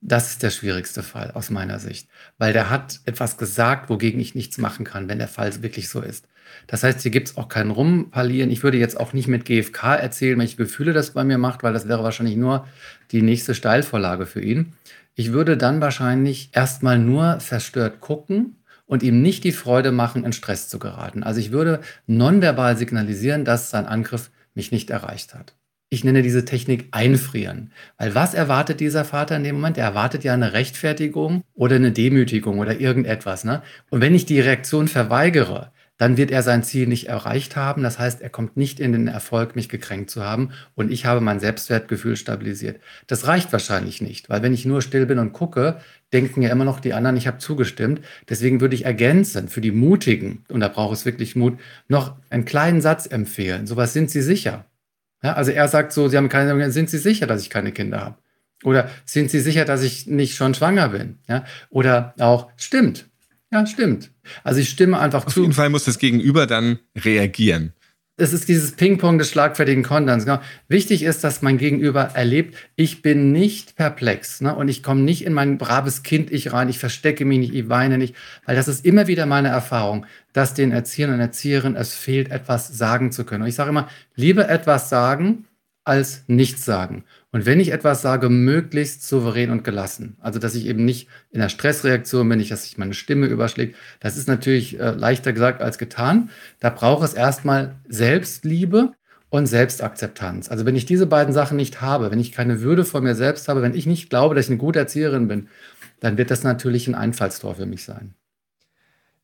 Das 0.00 0.30
ist 0.30 0.42
der 0.42 0.50
schwierigste 0.50 1.02
Fall 1.02 1.32
aus 1.32 1.50
meiner 1.50 1.78
Sicht, 1.78 2.08
weil 2.38 2.52
der 2.52 2.68
hat 2.68 3.00
etwas 3.06 3.38
gesagt, 3.38 3.88
wogegen 3.88 4.20
ich 4.20 4.34
nichts 4.34 4.58
machen 4.58 4.84
kann, 4.84 5.08
wenn 5.08 5.18
der 5.18 5.28
Fall 5.28 5.62
wirklich 5.62 5.88
so 5.88 6.00
ist. 6.00 6.28
Das 6.66 6.82
heißt, 6.82 7.00
hier 7.00 7.10
gibt 7.10 7.28
es 7.28 7.36
auch 7.38 7.48
kein 7.48 7.70
Rumpalieren. 7.70 8.50
Ich 8.50 8.62
würde 8.62 8.76
jetzt 8.76 9.00
auch 9.00 9.14
nicht 9.14 9.28
mit 9.28 9.46
GFK 9.46 9.94
erzählen, 9.96 10.38
welche 10.38 10.58
Gefühle 10.58 10.92
das 10.92 11.12
bei 11.12 11.24
mir 11.24 11.38
macht, 11.38 11.62
weil 11.62 11.72
das 11.72 11.88
wäre 11.88 12.04
wahrscheinlich 12.04 12.36
nur 12.36 12.68
die 13.10 13.22
nächste 13.22 13.54
Steilvorlage 13.54 14.26
für 14.26 14.42
ihn. 14.42 14.74
Ich 15.14 15.32
würde 15.32 15.56
dann 15.56 15.80
wahrscheinlich 15.80 16.50
erstmal 16.52 16.98
nur 16.98 17.40
verstört 17.40 18.00
gucken 18.00 18.56
und 18.86 19.02
ihm 19.02 19.22
nicht 19.22 19.44
die 19.44 19.52
Freude 19.52 19.92
machen, 19.92 20.24
in 20.24 20.32
Stress 20.32 20.68
zu 20.68 20.78
geraten. 20.78 21.22
Also 21.22 21.40
ich 21.40 21.52
würde 21.52 21.80
nonverbal 22.06 22.76
signalisieren, 22.76 23.44
dass 23.44 23.70
sein 23.70 23.86
Angriff 23.86 24.30
mich 24.54 24.72
nicht 24.72 24.90
erreicht 24.90 25.34
hat. 25.34 25.54
Ich 25.90 26.02
nenne 26.02 26.22
diese 26.22 26.44
Technik 26.44 26.88
einfrieren. 26.90 27.70
Weil 27.98 28.14
was 28.14 28.34
erwartet 28.34 28.80
dieser 28.80 29.04
Vater 29.04 29.36
in 29.36 29.44
dem 29.44 29.56
Moment? 29.56 29.78
Er 29.78 29.84
erwartet 29.84 30.24
ja 30.24 30.34
eine 30.34 30.52
Rechtfertigung 30.52 31.42
oder 31.54 31.76
eine 31.76 31.92
Demütigung 31.92 32.58
oder 32.58 32.80
irgendetwas. 32.80 33.44
Ne? 33.44 33.62
Und 33.90 34.00
wenn 34.00 34.14
ich 34.14 34.26
die 34.26 34.40
Reaktion 34.40 34.88
verweigere, 34.88 35.70
dann 35.96 36.16
wird 36.16 36.30
er 36.30 36.42
sein 36.42 36.64
Ziel 36.64 36.88
nicht 36.88 37.08
erreicht 37.08 37.54
haben. 37.54 37.82
Das 37.82 37.98
heißt, 37.98 38.20
er 38.20 38.30
kommt 38.30 38.56
nicht 38.56 38.80
in 38.80 38.92
den 38.92 39.06
Erfolg, 39.06 39.54
mich 39.54 39.68
gekränkt 39.68 40.10
zu 40.10 40.24
haben 40.24 40.50
und 40.74 40.90
ich 40.90 41.06
habe 41.06 41.20
mein 41.20 41.38
Selbstwertgefühl 41.38 42.16
stabilisiert. 42.16 42.80
Das 43.06 43.26
reicht 43.26 43.52
wahrscheinlich 43.52 44.00
nicht, 44.00 44.28
weil 44.28 44.42
wenn 44.42 44.54
ich 44.54 44.64
nur 44.64 44.82
still 44.82 45.06
bin 45.06 45.20
und 45.20 45.32
gucke, 45.32 45.80
denken 46.14 46.40
ja 46.40 46.50
immer 46.50 46.64
noch 46.64 46.80
die 46.80 46.94
anderen, 46.94 47.16
ich 47.16 47.26
habe 47.26 47.38
zugestimmt. 47.38 48.00
Deswegen 48.28 48.60
würde 48.60 48.74
ich 48.74 48.86
ergänzen 48.86 49.48
für 49.48 49.60
die 49.60 49.72
Mutigen, 49.72 50.44
und 50.48 50.60
da 50.60 50.68
braucht 50.68 50.94
es 50.94 51.04
wirklich 51.04 51.36
Mut, 51.36 51.58
noch 51.88 52.16
einen 52.30 52.46
kleinen 52.46 52.80
Satz 52.80 53.06
empfehlen. 53.06 53.66
Sowas 53.66 53.92
sind 53.92 54.10
Sie 54.10 54.22
sicher. 54.22 54.64
Ja, 55.22 55.34
also 55.34 55.50
er 55.50 55.68
sagt 55.68 55.92
so, 55.92 56.08
Sie 56.08 56.16
haben 56.16 56.28
keine, 56.28 56.70
sind 56.70 56.88
Sie 56.88 56.98
sicher, 56.98 57.26
dass 57.26 57.42
ich 57.42 57.50
keine 57.50 57.72
Kinder 57.72 58.00
habe? 58.00 58.16
Oder 58.62 58.88
sind 59.04 59.30
Sie 59.30 59.40
sicher, 59.40 59.64
dass 59.64 59.82
ich 59.82 60.06
nicht 60.06 60.36
schon 60.36 60.54
schwanger 60.54 60.90
bin? 60.90 61.18
Ja? 61.28 61.44
Oder 61.68 62.14
auch, 62.18 62.48
stimmt, 62.56 63.06
ja, 63.52 63.66
stimmt. 63.66 64.10
Also 64.42 64.60
ich 64.60 64.70
stimme 64.70 64.98
einfach 64.98 65.26
Auf 65.26 65.34
zu. 65.34 65.40
Auf 65.40 65.44
jeden 65.44 65.54
Fall 65.54 65.70
muss 65.70 65.84
das 65.84 65.98
Gegenüber 65.98 66.46
dann 66.46 66.78
reagieren. 66.96 67.72
Es 68.16 68.32
ist 68.32 68.48
dieses 68.48 68.72
Ping-Pong 68.72 69.18
des 69.18 69.30
schlagfertigen 69.30 69.82
Konterns. 69.82 70.24
Genau. 70.24 70.40
Wichtig 70.68 71.02
ist, 71.02 71.24
dass 71.24 71.42
mein 71.42 71.58
Gegenüber 71.58 72.10
erlebt, 72.14 72.56
ich 72.76 73.02
bin 73.02 73.32
nicht 73.32 73.74
perplex 73.74 74.40
ne? 74.40 74.54
und 74.54 74.68
ich 74.68 74.84
komme 74.84 75.00
nicht 75.00 75.24
in 75.24 75.32
mein 75.32 75.58
braves 75.58 76.04
Kind-Ich 76.04 76.52
rein, 76.52 76.68
ich 76.68 76.78
verstecke 76.78 77.24
mich 77.24 77.40
nicht, 77.40 77.54
ich 77.54 77.68
weine 77.68 77.98
nicht, 77.98 78.14
weil 78.46 78.54
das 78.54 78.68
ist 78.68 78.84
immer 78.84 79.08
wieder 79.08 79.26
meine 79.26 79.48
Erfahrung, 79.48 80.06
dass 80.32 80.54
den 80.54 80.70
Erziehern 80.70 81.12
und 81.14 81.20
Erzieherinnen 81.20 81.76
es 81.76 81.94
fehlt, 81.94 82.30
etwas 82.30 82.68
sagen 82.68 83.10
zu 83.10 83.24
können. 83.24 83.42
Und 83.42 83.48
ich 83.48 83.56
sage 83.56 83.70
immer, 83.70 83.88
lieber 84.14 84.48
etwas 84.48 84.88
sagen 84.88 85.46
als 85.84 86.22
nichts 86.28 86.64
sagen. 86.64 87.04
Und 87.34 87.46
wenn 87.46 87.58
ich 87.58 87.72
etwas 87.72 88.00
sage, 88.00 88.28
möglichst 88.28 89.08
souverän 89.08 89.50
und 89.50 89.64
gelassen. 89.64 90.16
Also, 90.20 90.38
dass 90.38 90.54
ich 90.54 90.66
eben 90.66 90.84
nicht 90.84 91.08
in 91.32 91.40
der 91.40 91.48
Stressreaktion 91.48 92.28
bin, 92.28 92.38
nicht, 92.38 92.52
dass 92.52 92.62
sich 92.62 92.78
meine 92.78 92.94
Stimme 92.94 93.26
überschlägt. 93.26 93.74
Das 93.98 94.16
ist 94.16 94.28
natürlich 94.28 94.78
äh, 94.78 94.92
leichter 94.92 95.32
gesagt 95.32 95.60
als 95.60 95.76
getan. 95.78 96.30
Da 96.60 96.70
braucht 96.70 97.02
es 97.02 97.12
erstmal 97.12 97.74
Selbstliebe 97.88 98.92
und 99.30 99.46
Selbstakzeptanz. 99.46 100.48
Also, 100.48 100.64
wenn 100.64 100.76
ich 100.76 100.86
diese 100.86 101.06
beiden 101.06 101.34
Sachen 101.34 101.56
nicht 101.56 101.80
habe, 101.80 102.12
wenn 102.12 102.20
ich 102.20 102.30
keine 102.30 102.60
Würde 102.60 102.84
vor 102.84 103.00
mir 103.00 103.16
selbst 103.16 103.48
habe, 103.48 103.62
wenn 103.62 103.74
ich 103.74 103.86
nicht 103.86 104.10
glaube, 104.10 104.36
dass 104.36 104.44
ich 104.44 104.52
eine 104.52 104.58
gute 104.58 104.78
Erzieherin 104.78 105.26
bin, 105.26 105.48
dann 105.98 106.16
wird 106.16 106.30
das 106.30 106.44
natürlich 106.44 106.86
ein 106.86 106.94
Einfallstor 106.94 107.56
für 107.56 107.66
mich 107.66 107.82
sein 107.82 108.14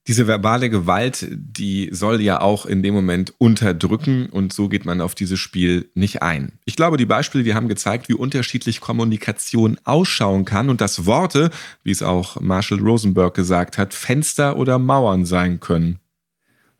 diese 0.06 0.26
verbale 0.26 0.70
Gewalt, 0.70 1.26
die 1.30 1.90
soll 1.92 2.20
ja 2.20 2.40
auch 2.40 2.64
in 2.64 2.82
dem 2.82 2.94
Moment 2.94 3.34
unterdrücken 3.38 4.26
und 4.26 4.52
so 4.52 4.68
geht 4.68 4.84
man 4.84 5.00
auf 5.00 5.14
dieses 5.14 5.38
Spiel 5.38 5.90
nicht 5.94 6.22
ein. 6.22 6.52
Ich 6.64 6.74
glaube, 6.74 6.96
die 6.96 7.06
Beispiele, 7.06 7.44
die 7.44 7.54
haben 7.54 7.68
gezeigt, 7.68 8.08
wie 8.08 8.14
unterschiedlich 8.14 8.80
Kommunikation 8.80 9.78
ausschauen 9.84 10.44
kann 10.44 10.70
und 10.70 10.80
dass 10.80 11.04
Worte, 11.04 11.50
wie 11.84 11.90
es 11.90 12.02
auch 12.02 12.40
Marshall 12.40 12.80
Rosenberg 12.80 13.34
gesagt 13.34 13.76
hat, 13.76 13.92
Fenster 13.92 14.56
oder 14.56 14.78
Mauern 14.78 15.26
sein 15.26 15.60
können. 15.60 15.98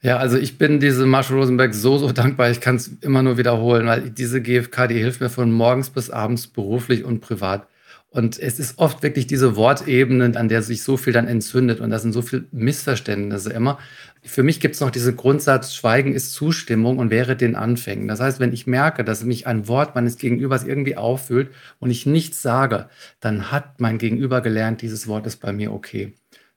Ja, 0.03 0.17
also 0.17 0.39
ich 0.39 0.57
bin 0.57 0.81
diese 0.81 1.05
Marshall 1.05 1.37
Rosenberg 1.37 1.75
so, 1.75 1.99
so 1.99 2.11
dankbar. 2.11 2.51
Ich 2.51 2.63
kann 2.63 2.77
es 2.77 2.89
immer 3.03 3.23
nur 3.23 3.37
wiederholen, 3.37 3.87
weil 3.87 4.09
diese 4.09 4.41
GfK, 4.41 4.87
die 4.87 4.99
hilft 4.99 5.21
mir 5.21 5.29
von 5.29 5.53
morgens 5.53 5.91
bis 5.91 6.09
abends 6.09 6.47
beruflich 6.47 7.05
und 7.05 7.21
privat. 7.21 7.67
Und 8.13 8.41
es 8.41 8.59
ist 8.59 8.79
oft 8.79 9.05
wirklich 9.05 9.29
diese 9.29 9.55
Wortebene, 9.55 10.37
an 10.37 10.49
der 10.49 10.63
sich 10.63 10.83
so 10.83 10.97
viel 10.97 11.13
dann 11.13 11.29
entzündet 11.29 11.79
und 11.81 11.91
da 11.91 11.99
sind 12.01 12.13
so 12.13 12.23
viele 12.23 12.45
Missverständnisse 12.51 13.53
immer. 13.53 13.79
Für 14.25 14.43
mich 14.43 14.59
gibt 14.59 14.75
es 14.75 14.81
noch 14.81 14.91
diesen 14.91 15.17
Grundsatz, 15.17 15.73
Schweigen 15.75 16.13
ist 16.13 16.33
Zustimmung 16.33 16.99
und 16.99 17.11
wäre 17.11 17.37
den 17.37 17.55
Anfängen. 17.55 18.09
Das 18.09 18.19
heißt, 18.19 18.41
wenn 18.41 18.53
ich 18.53 18.67
merke, 18.67 19.05
dass 19.05 19.23
mich 19.23 19.47
ein 19.47 19.69
Wort 19.69 19.95
meines 19.95 20.17
Gegenübers 20.17 20.65
irgendwie 20.65 20.97
auffühlt 20.97 21.51
und 21.79 21.91
ich 21.91 22.05
nichts 22.05 22.43
sage, 22.43 22.89
dann 23.21 23.53
hat 23.53 23.81
mein 23.81 23.99
Gegenüber 23.99 24.41
gelernt, 24.41 24.83
dieses 24.83 25.07
Wort 25.07 25.25
ist 25.27 25.37
bei 25.37 25.53
mir 25.53 25.73
okay. 25.73 26.15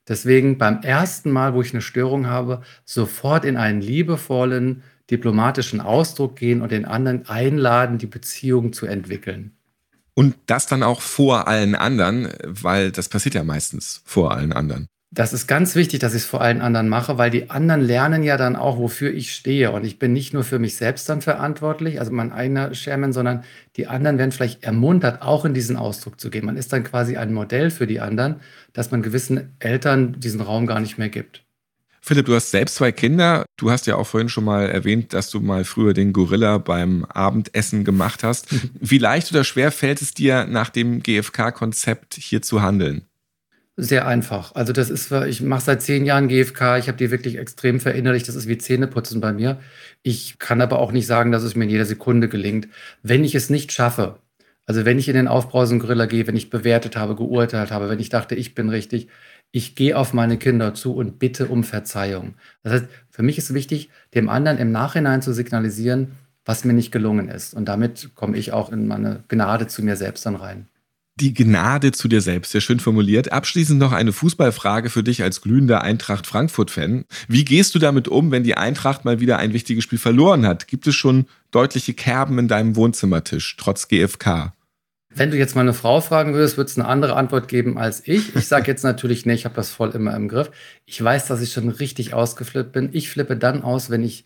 Deswegen 0.08 0.58
beim 0.58 0.82
ersten 0.82 1.30
Mal, 1.30 1.54
wo 1.54 1.62
ich 1.62 1.72
eine 1.72 1.82
Störung 1.82 2.26
habe, 2.26 2.62
sofort 2.84 3.44
in 3.44 3.56
einen 3.56 3.80
liebevollen, 3.80 4.82
diplomatischen 5.08 5.80
Ausdruck 5.80 6.34
gehen 6.34 6.62
und 6.62 6.72
den 6.72 6.84
anderen 6.84 7.28
einladen, 7.28 7.98
die 7.98 8.06
Beziehung 8.06 8.72
zu 8.72 8.86
entwickeln. 8.86 9.52
Und 10.14 10.36
das 10.46 10.66
dann 10.66 10.82
auch 10.82 11.00
vor 11.00 11.48
allen 11.48 11.74
anderen, 11.74 12.28
weil 12.44 12.92
das 12.92 13.08
passiert 13.08 13.34
ja 13.34 13.42
meistens 13.42 14.02
vor 14.04 14.32
allen 14.32 14.52
anderen. 14.52 14.86
Das 15.10 15.32
ist 15.32 15.46
ganz 15.46 15.76
wichtig, 15.76 16.00
dass 16.00 16.12
ich 16.12 16.22
es 16.22 16.28
vor 16.28 16.40
allen 16.40 16.60
anderen 16.60 16.88
mache, 16.88 17.18
weil 17.18 17.30
die 17.30 17.48
anderen 17.48 17.80
lernen 17.82 18.24
ja 18.24 18.36
dann 18.36 18.56
auch, 18.56 18.78
wofür 18.78 19.14
ich 19.14 19.32
stehe. 19.32 19.70
Und 19.70 19.84
ich 19.84 20.00
bin 20.00 20.12
nicht 20.12 20.34
nur 20.34 20.42
für 20.42 20.58
mich 20.58 20.74
selbst 20.74 21.08
dann 21.08 21.20
verantwortlich, 21.20 22.00
also 22.00 22.10
mein 22.10 22.32
eigener 22.32 22.72
Chairman, 22.72 23.12
sondern 23.12 23.44
die 23.76 23.86
anderen 23.86 24.18
werden 24.18 24.32
vielleicht 24.32 24.64
ermuntert, 24.64 25.22
auch 25.22 25.44
in 25.44 25.54
diesen 25.54 25.76
Ausdruck 25.76 26.20
zu 26.20 26.30
gehen. 26.30 26.44
Man 26.44 26.56
ist 26.56 26.72
dann 26.72 26.82
quasi 26.82 27.16
ein 27.16 27.32
Modell 27.32 27.70
für 27.70 27.86
die 27.86 28.00
anderen, 28.00 28.40
dass 28.72 28.90
man 28.90 29.02
gewissen 29.02 29.54
Eltern 29.60 30.18
diesen 30.18 30.40
Raum 30.40 30.66
gar 30.66 30.80
nicht 30.80 30.98
mehr 30.98 31.10
gibt. 31.10 31.43
Philipp, 32.06 32.26
du 32.26 32.34
hast 32.34 32.50
selbst 32.50 32.74
zwei 32.74 32.92
Kinder. 32.92 33.46
Du 33.56 33.70
hast 33.70 33.86
ja 33.86 33.96
auch 33.96 34.06
vorhin 34.06 34.28
schon 34.28 34.44
mal 34.44 34.68
erwähnt, 34.68 35.14
dass 35.14 35.30
du 35.30 35.40
mal 35.40 35.64
früher 35.64 35.94
den 35.94 36.12
Gorilla 36.12 36.58
beim 36.58 37.06
Abendessen 37.06 37.82
gemacht 37.82 38.22
hast. 38.22 38.46
Wie 38.78 38.98
leicht 38.98 39.32
oder 39.32 39.42
schwer 39.42 39.72
fällt 39.72 40.02
es 40.02 40.12
dir, 40.12 40.44
nach 40.44 40.68
dem 40.68 41.02
GfK-Konzept 41.02 42.16
hier 42.16 42.42
zu 42.42 42.60
handeln? 42.60 43.06
Sehr 43.78 44.06
einfach. 44.06 44.54
Also 44.54 44.74
das 44.74 44.90
ist, 44.90 45.12
ich 45.12 45.40
mache 45.40 45.62
seit 45.62 45.80
zehn 45.80 46.04
Jahren 46.04 46.28
GfK. 46.28 46.76
Ich 46.76 46.88
habe 46.88 46.98
die 46.98 47.10
wirklich 47.10 47.38
extrem 47.38 47.80
verinnerlicht. 47.80 48.28
Das 48.28 48.34
ist 48.34 48.48
wie 48.48 48.58
Zähneputzen 48.58 49.22
bei 49.22 49.32
mir. 49.32 49.58
Ich 50.02 50.38
kann 50.38 50.60
aber 50.60 50.80
auch 50.80 50.92
nicht 50.92 51.06
sagen, 51.06 51.32
dass 51.32 51.42
es 51.42 51.56
mir 51.56 51.64
in 51.64 51.70
jeder 51.70 51.86
Sekunde 51.86 52.28
gelingt. 52.28 52.68
Wenn 53.02 53.24
ich 53.24 53.34
es 53.34 53.48
nicht 53.48 53.72
schaffe, 53.72 54.18
also 54.66 54.84
wenn 54.84 54.98
ich 54.98 55.08
in 55.08 55.14
den 55.14 55.28
aufbrausenden 55.28 55.80
Gorilla 55.80 56.04
gehe, 56.04 56.26
wenn 56.26 56.36
ich 56.36 56.50
bewertet 56.50 56.96
habe, 56.96 57.16
geurteilt 57.16 57.70
habe, 57.70 57.88
wenn 57.88 57.98
ich 58.00 58.10
dachte, 58.10 58.34
ich 58.34 58.54
bin 58.54 58.68
richtig, 58.68 59.08
ich 59.54 59.76
gehe 59.76 59.96
auf 59.96 60.12
meine 60.12 60.36
Kinder 60.36 60.74
zu 60.74 60.96
und 60.96 61.20
bitte 61.20 61.46
um 61.46 61.62
Verzeihung. 61.62 62.34
Das 62.64 62.72
heißt, 62.72 62.86
für 63.08 63.22
mich 63.22 63.38
ist 63.38 63.54
wichtig, 63.54 63.88
dem 64.12 64.28
anderen 64.28 64.58
im 64.58 64.72
Nachhinein 64.72 65.22
zu 65.22 65.32
signalisieren, 65.32 66.10
was 66.44 66.64
mir 66.64 66.72
nicht 66.72 66.90
gelungen 66.90 67.28
ist. 67.28 67.54
Und 67.54 67.66
damit 67.66 68.16
komme 68.16 68.36
ich 68.36 68.50
auch 68.50 68.72
in 68.72 68.88
meine 68.88 69.22
Gnade 69.28 69.68
zu 69.68 69.84
mir 69.84 69.94
selbst 69.94 70.26
dann 70.26 70.34
rein. 70.34 70.66
Die 71.20 71.34
Gnade 71.34 71.92
zu 71.92 72.08
dir 72.08 72.20
selbst, 72.20 72.50
sehr 72.50 72.62
schön 72.62 72.80
formuliert. 72.80 73.30
Abschließend 73.30 73.78
noch 73.78 73.92
eine 73.92 74.12
Fußballfrage 74.12 74.90
für 74.90 75.04
dich 75.04 75.22
als 75.22 75.40
glühender 75.40 75.82
Eintracht 75.82 76.26
Frankfurt-Fan. 76.26 77.04
Wie 77.28 77.44
gehst 77.44 77.76
du 77.76 77.78
damit 77.78 78.08
um, 78.08 78.32
wenn 78.32 78.42
die 78.42 78.56
Eintracht 78.56 79.04
mal 79.04 79.20
wieder 79.20 79.38
ein 79.38 79.52
wichtiges 79.52 79.84
Spiel 79.84 80.00
verloren 80.00 80.44
hat? 80.46 80.66
Gibt 80.66 80.88
es 80.88 80.96
schon 80.96 81.26
deutliche 81.52 81.94
Kerben 81.94 82.40
in 82.40 82.48
deinem 82.48 82.74
Wohnzimmertisch, 82.74 83.54
trotz 83.56 83.86
GFK? 83.86 84.52
Wenn 85.16 85.30
du 85.30 85.36
jetzt 85.36 85.54
mal 85.54 85.62
eine 85.62 85.74
Frau 85.74 86.00
fragen 86.00 86.34
würdest, 86.34 86.56
würde 86.56 86.70
es 86.70 86.78
eine 86.78 86.88
andere 86.88 87.14
Antwort 87.16 87.48
geben 87.48 87.78
als 87.78 88.06
ich. 88.06 88.34
Ich 88.34 88.48
sage 88.48 88.66
jetzt 88.66 88.82
natürlich, 88.84 89.26
nee, 89.26 89.34
ich 89.34 89.44
habe 89.44 89.54
das 89.54 89.70
voll 89.70 89.90
immer 89.90 90.14
im 90.16 90.28
Griff. 90.28 90.50
Ich 90.86 91.02
weiß, 91.02 91.26
dass 91.26 91.40
ich 91.40 91.52
schon 91.52 91.68
richtig 91.68 92.14
ausgeflippt 92.14 92.72
bin. 92.72 92.90
Ich 92.92 93.10
flippe 93.10 93.36
dann 93.36 93.62
aus, 93.62 93.90
wenn 93.90 94.02
ich 94.02 94.24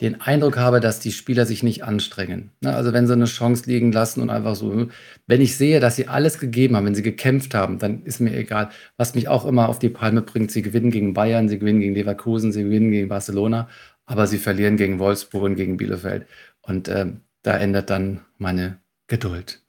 den 0.00 0.20
Eindruck 0.20 0.56
habe, 0.56 0.80
dass 0.80 0.98
die 0.98 1.12
Spieler 1.12 1.46
sich 1.46 1.62
nicht 1.62 1.84
anstrengen. 1.84 2.50
Ne, 2.60 2.74
also 2.74 2.92
wenn 2.92 3.06
sie 3.06 3.12
eine 3.12 3.26
Chance 3.26 3.64
liegen 3.66 3.92
lassen 3.92 4.20
und 4.20 4.30
einfach 4.30 4.56
so, 4.56 4.88
wenn 5.26 5.40
ich 5.40 5.56
sehe, 5.56 5.78
dass 5.78 5.96
sie 5.96 6.08
alles 6.08 6.38
gegeben 6.38 6.76
haben, 6.76 6.86
wenn 6.86 6.96
sie 6.96 7.02
gekämpft 7.02 7.54
haben, 7.54 7.78
dann 7.78 8.02
ist 8.02 8.20
mir 8.20 8.36
egal. 8.36 8.70
Was 8.96 9.14
mich 9.14 9.28
auch 9.28 9.44
immer 9.44 9.68
auf 9.68 9.78
die 9.78 9.88
Palme 9.88 10.22
bringt, 10.22 10.50
sie 10.50 10.62
gewinnen 10.62 10.90
gegen 10.90 11.14
Bayern, 11.14 11.48
sie 11.48 11.58
gewinnen 11.60 11.80
gegen 11.80 11.94
Leverkusen, 11.94 12.52
sie 12.52 12.64
gewinnen 12.64 12.90
gegen 12.90 13.08
Barcelona, 13.08 13.68
aber 14.04 14.26
sie 14.26 14.38
verlieren 14.38 14.76
gegen 14.76 14.98
Wolfsburg 14.98 15.44
und 15.44 15.54
gegen 15.54 15.76
Bielefeld. 15.76 16.26
Und 16.62 16.88
äh, 16.88 17.06
da 17.42 17.56
ändert 17.56 17.90
dann 17.90 18.22
meine 18.38 18.78
Geduld. 19.06 19.60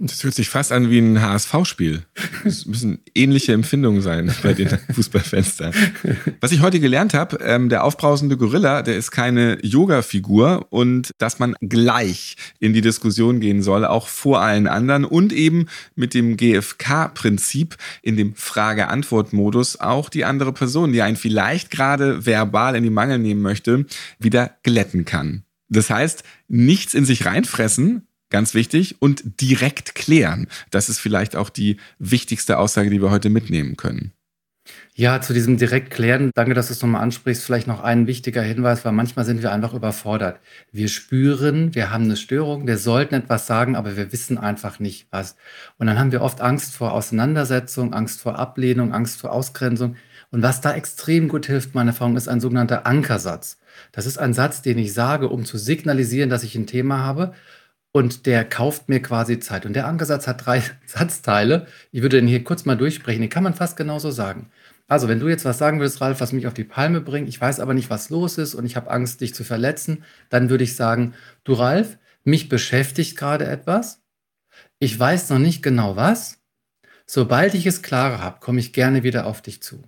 Das 0.00 0.22
fühlt 0.22 0.34
sich 0.34 0.48
fast 0.48 0.72
an 0.72 0.90
wie 0.90 0.98
ein 0.98 1.20
HSV-Spiel. 1.20 2.02
Es 2.44 2.66
müssen 2.66 3.00
ähnliche 3.14 3.52
Empfindungen 3.52 4.00
sein 4.00 4.34
bei 4.42 4.54
den 4.54 4.68
Fußballfans 4.94 5.56
da. 5.58 5.70
Was 6.40 6.50
ich 6.52 6.60
heute 6.60 6.80
gelernt 6.80 7.14
habe, 7.14 7.38
ähm, 7.42 7.68
der 7.68 7.84
aufbrausende 7.84 8.36
Gorilla, 8.36 8.82
der 8.82 8.96
ist 8.96 9.10
keine 9.10 9.58
Yoga-Figur 9.62 10.66
und 10.70 11.10
dass 11.18 11.38
man 11.38 11.54
gleich 11.60 12.36
in 12.58 12.72
die 12.72 12.80
Diskussion 12.80 13.40
gehen 13.40 13.62
soll, 13.62 13.84
auch 13.84 14.08
vor 14.08 14.40
allen 14.40 14.66
anderen 14.66 15.04
und 15.04 15.32
eben 15.32 15.66
mit 15.94 16.14
dem 16.14 16.36
GFK-Prinzip 16.36 17.76
in 18.02 18.16
dem 18.16 18.34
Frage-Antwort-Modus 18.34 19.78
auch 19.78 20.08
die 20.08 20.24
andere 20.24 20.52
Person, 20.52 20.92
die 20.92 21.02
einen 21.02 21.16
vielleicht 21.16 21.70
gerade 21.70 22.24
verbal 22.24 22.74
in 22.74 22.82
die 22.82 22.90
Mangel 22.90 23.18
nehmen 23.18 23.42
möchte, 23.42 23.84
wieder 24.18 24.56
glätten 24.62 25.04
kann. 25.04 25.44
Das 25.68 25.88
heißt, 25.88 26.24
nichts 26.48 26.94
in 26.94 27.04
sich 27.04 27.26
reinfressen, 27.26 28.08
Ganz 28.30 28.54
wichtig. 28.54 28.96
Und 29.00 29.40
direkt 29.40 29.94
klären. 29.94 30.46
Das 30.70 30.88
ist 30.88 31.00
vielleicht 31.00 31.36
auch 31.36 31.50
die 31.50 31.76
wichtigste 31.98 32.58
Aussage, 32.58 32.90
die 32.90 33.02
wir 33.02 33.10
heute 33.10 33.28
mitnehmen 33.28 33.76
können. 33.76 34.12
Ja, 34.94 35.20
zu 35.20 35.32
diesem 35.32 35.56
direkt 35.56 35.90
klären, 35.90 36.30
danke, 36.34 36.54
dass 36.54 36.66
du 36.66 36.74
es 36.74 36.82
nochmal 36.82 37.02
ansprichst, 37.02 37.42
vielleicht 37.42 37.66
noch 37.66 37.82
ein 37.82 38.06
wichtiger 38.06 38.42
Hinweis, 38.42 38.84
weil 38.84 38.92
manchmal 38.92 39.24
sind 39.24 39.42
wir 39.42 39.50
einfach 39.50 39.72
überfordert. 39.72 40.40
Wir 40.72 40.88
spüren, 40.88 41.74
wir 41.74 41.90
haben 41.90 42.04
eine 42.04 42.16
Störung, 42.16 42.66
wir 42.66 42.76
sollten 42.76 43.14
etwas 43.14 43.46
sagen, 43.46 43.76
aber 43.76 43.96
wir 43.96 44.12
wissen 44.12 44.36
einfach 44.36 44.78
nicht 44.78 45.08
was. 45.10 45.36
Und 45.78 45.86
dann 45.86 45.98
haben 45.98 46.12
wir 46.12 46.20
oft 46.20 46.40
Angst 46.40 46.74
vor 46.74 46.92
Auseinandersetzung, 46.92 47.94
Angst 47.94 48.20
vor 48.20 48.38
Ablehnung, 48.38 48.92
Angst 48.92 49.20
vor 49.20 49.32
Ausgrenzung. 49.32 49.96
Und 50.30 50.42
was 50.42 50.60
da 50.60 50.74
extrem 50.74 51.28
gut 51.28 51.46
hilft, 51.46 51.74
meine 51.74 51.90
Erfahrung, 51.90 52.16
ist 52.16 52.28
ein 52.28 52.40
sogenannter 52.40 52.86
Ankersatz. 52.86 53.58
Das 53.92 54.06
ist 54.06 54.18
ein 54.18 54.34
Satz, 54.34 54.60
den 54.62 54.78
ich 54.78 54.92
sage, 54.92 55.28
um 55.28 55.44
zu 55.44 55.56
signalisieren, 55.56 56.30
dass 56.30 56.44
ich 56.44 56.54
ein 56.54 56.66
Thema 56.66 56.98
habe 56.98 57.32
und 57.92 58.26
der 58.26 58.44
kauft 58.44 58.88
mir 58.88 59.00
quasi 59.00 59.40
Zeit. 59.40 59.66
Und 59.66 59.74
der 59.74 59.86
Ankersatz 59.86 60.26
hat 60.26 60.46
drei 60.46 60.62
Satzteile. 60.86 61.66
Ich 61.92 62.02
würde 62.02 62.18
den 62.18 62.28
hier 62.28 62.44
kurz 62.44 62.64
mal 62.64 62.76
durchsprechen. 62.76 63.20
Den 63.20 63.30
kann 63.30 63.42
man 63.42 63.54
fast 63.54 63.76
genauso 63.76 64.10
sagen. 64.10 64.50
Also, 64.86 65.08
wenn 65.08 65.20
du 65.20 65.28
jetzt 65.28 65.44
was 65.44 65.58
sagen 65.58 65.78
würdest, 65.78 66.00
Ralf, 66.00 66.20
was 66.20 66.32
mich 66.32 66.46
auf 66.46 66.54
die 66.54 66.64
Palme 66.64 67.00
bringt, 67.00 67.28
ich 67.28 67.40
weiß 67.40 67.60
aber 67.60 67.74
nicht, 67.74 67.90
was 67.90 68.10
los 68.10 68.38
ist 68.38 68.54
und 68.54 68.66
ich 68.66 68.74
habe 68.74 68.90
Angst, 68.90 69.20
dich 69.20 69.34
zu 69.34 69.44
verletzen, 69.44 70.04
dann 70.30 70.50
würde 70.50 70.64
ich 70.64 70.74
sagen, 70.74 71.14
du 71.44 71.52
Ralf, 71.52 71.96
mich 72.24 72.48
beschäftigt 72.48 73.16
gerade 73.16 73.46
etwas. 73.46 74.02
Ich 74.80 74.98
weiß 74.98 75.30
noch 75.30 75.38
nicht 75.38 75.62
genau 75.62 75.94
was. 75.96 76.38
Sobald 77.06 77.54
ich 77.54 77.66
es 77.66 77.82
klarer 77.82 78.20
habe, 78.20 78.40
komme 78.40 78.60
ich 78.60 78.72
gerne 78.72 79.02
wieder 79.02 79.26
auf 79.26 79.42
dich 79.42 79.62
zu. 79.62 79.82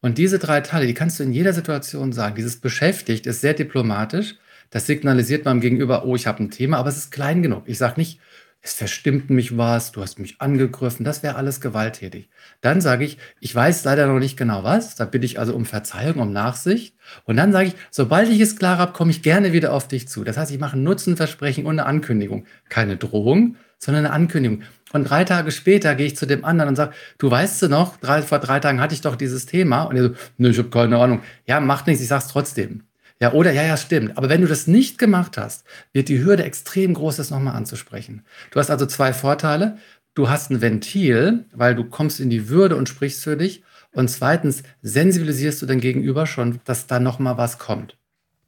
Und 0.00 0.18
diese 0.18 0.38
drei 0.38 0.60
Teile, 0.60 0.86
die 0.86 0.94
kannst 0.94 1.18
du 1.18 1.24
in 1.24 1.32
jeder 1.32 1.52
Situation 1.52 2.12
sagen. 2.12 2.34
Dieses 2.34 2.60
beschäftigt 2.60 3.26
ist 3.26 3.40
sehr 3.40 3.54
diplomatisch 3.54 4.36
das 4.72 4.86
signalisiert 4.86 5.44
meinem 5.44 5.60
Gegenüber, 5.60 6.04
oh, 6.04 6.16
ich 6.16 6.26
habe 6.26 6.42
ein 6.42 6.50
Thema, 6.50 6.78
aber 6.78 6.88
es 6.88 6.96
ist 6.96 7.12
klein 7.12 7.42
genug. 7.42 7.64
Ich 7.66 7.78
sage 7.78 8.00
nicht, 8.00 8.18
es 8.62 8.72
verstimmt 8.72 9.28
mich 9.28 9.58
was, 9.58 9.92
du 9.92 10.00
hast 10.00 10.18
mich 10.18 10.40
angegriffen, 10.40 11.04
das 11.04 11.22
wäre 11.22 11.34
alles 11.34 11.60
gewalttätig. 11.60 12.30
Dann 12.62 12.80
sage 12.80 13.04
ich, 13.04 13.18
ich 13.40 13.54
weiß 13.54 13.84
leider 13.84 14.06
noch 14.06 14.18
nicht 14.18 14.36
genau 14.36 14.64
was, 14.64 14.94
da 14.94 15.04
bitte 15.04 15.26
ich 15.26 15.38
also 15.38 15.54
um 15.54 15.66
Verzeihung, 15.66 16.20
um 16.20 16.32
Nachsicht. 16.32 16.96
Und 17.24 17.36
dann 17.36 17.52
sage 17.52 17.68
ich, 17.68 17.74
sobald 17.90 18.30
ich 18.30 18.40
es 18.40 18.56
klar 18.56 18.78
habe, 18.78 18.92
komme 18.92 19.10
ich 19.10 19.22
gerne 19.22 19.52
wieder 19.52 19.72
auf 19.72 19.88
dich 19.88 20.08
zu. 20.08 20.24
Das 20.24 20.38
heißt, 20.38 20.52
ich 20.52 20.60
mache 20.60 20.78
ein 20.78 20.84
Nutzenversprechen 20.84 21.66
und 21.66 21.78
eine 21.78 21.86
Ankündigung. 21.86 22.46
Keine 22.68 22.96
Drohung, 22.96 23.56
sondern 23.78 24.06
eine 24.06 24.14
Ankündigung. 24.14 24.62
Und 24.92 25.04
drei 25.04 25.24
Tage 25.24 25.50
später 25.50 25.94
gehe 25.96 26.06
ich 26.06 26.16
zu 26.16 26.24
dem 26.24 26.44
anderen 26.44 26.70
und 26.70 26.76
sage, 26.76 26.94
du 27.18 27.30
weißt 27.30 27.60
du 27.62 27.68
noch, 27.68 27.98
drei, 27.98 28.22
vor 28.22 28.38
drei 28.38 28.60
Tagen 28.60 28.80
hatte 28.80 28.94
ich 28.94 29.00
doch 29.02 29.16
dieses 29.16 29.44
Thema. 29.44 29.82
Und 29.82 29.96
er 29.96 30.02
so, 30.04 30.10
ne, 30.38 30.48
ich 30.50 30.58
habe 30.58 30.70
keine 30.70 30.98
Ahnung. 30.98 31.20
Ja, 31.46 31.60
macht 31.60 31.88
nichts, 31.88 32.00
ich 32.00 32.08
sag's 32.08 32.28
trotzdem. 32.28 32.84
Ja, 33.22 33.32
oder 33.34 33.52
ja, 33.52 33.62
ja, 33.62 33.76
stimmt. 33.76 34.18
Aber 34.18 34.28
wenn 34.28 34.40
du 34.40 34.48
das 34.48 34.66
nicht 34.66 34.98
gemacht 34.98 35.38
hast, 35.38 35.62
wird 35.92 36.08
die 36.08 36.24
Hürde 36.24 36.42
extrem 36.42 36.92
groß, 36.92 37.18
das 37.18 37.30
nochmal 37.30 37.54
anzusprechen. 37.54 38.24
Du 38.50 38.58
hast 38.58 38.68
also 38.68 38.84
zwei 38.84 39.12
Vorteile. 39.12 39.78
Du 40.14 40.28
hast 40.28 40.50
ein 40.50 40.60
Ventil, 40.60 41.44
weil 41.52 41.76
du 41.76 41.84
kommst 41.84 42.18
in 42.18 42.30
die 42.30 42.48
Würde 42.48 42.74
und 42.74 42.88
sprichst 42.88 43.22
für 43.22 43.36
dich. 43.36 43.62
Und 43.92 44.08
zweitens 44.10 44.64
sensibilisierst 44.82 45.62
du 45.62 45.66
dein 45.66 45.78
Gegenüber 45.78 46.26
schon, 46.26 46.58
dass 46.64 46.88
da 46.88 46.98
nochmal 46.98 47.38
was 47.38 47.58
kommt. 47.58 47.96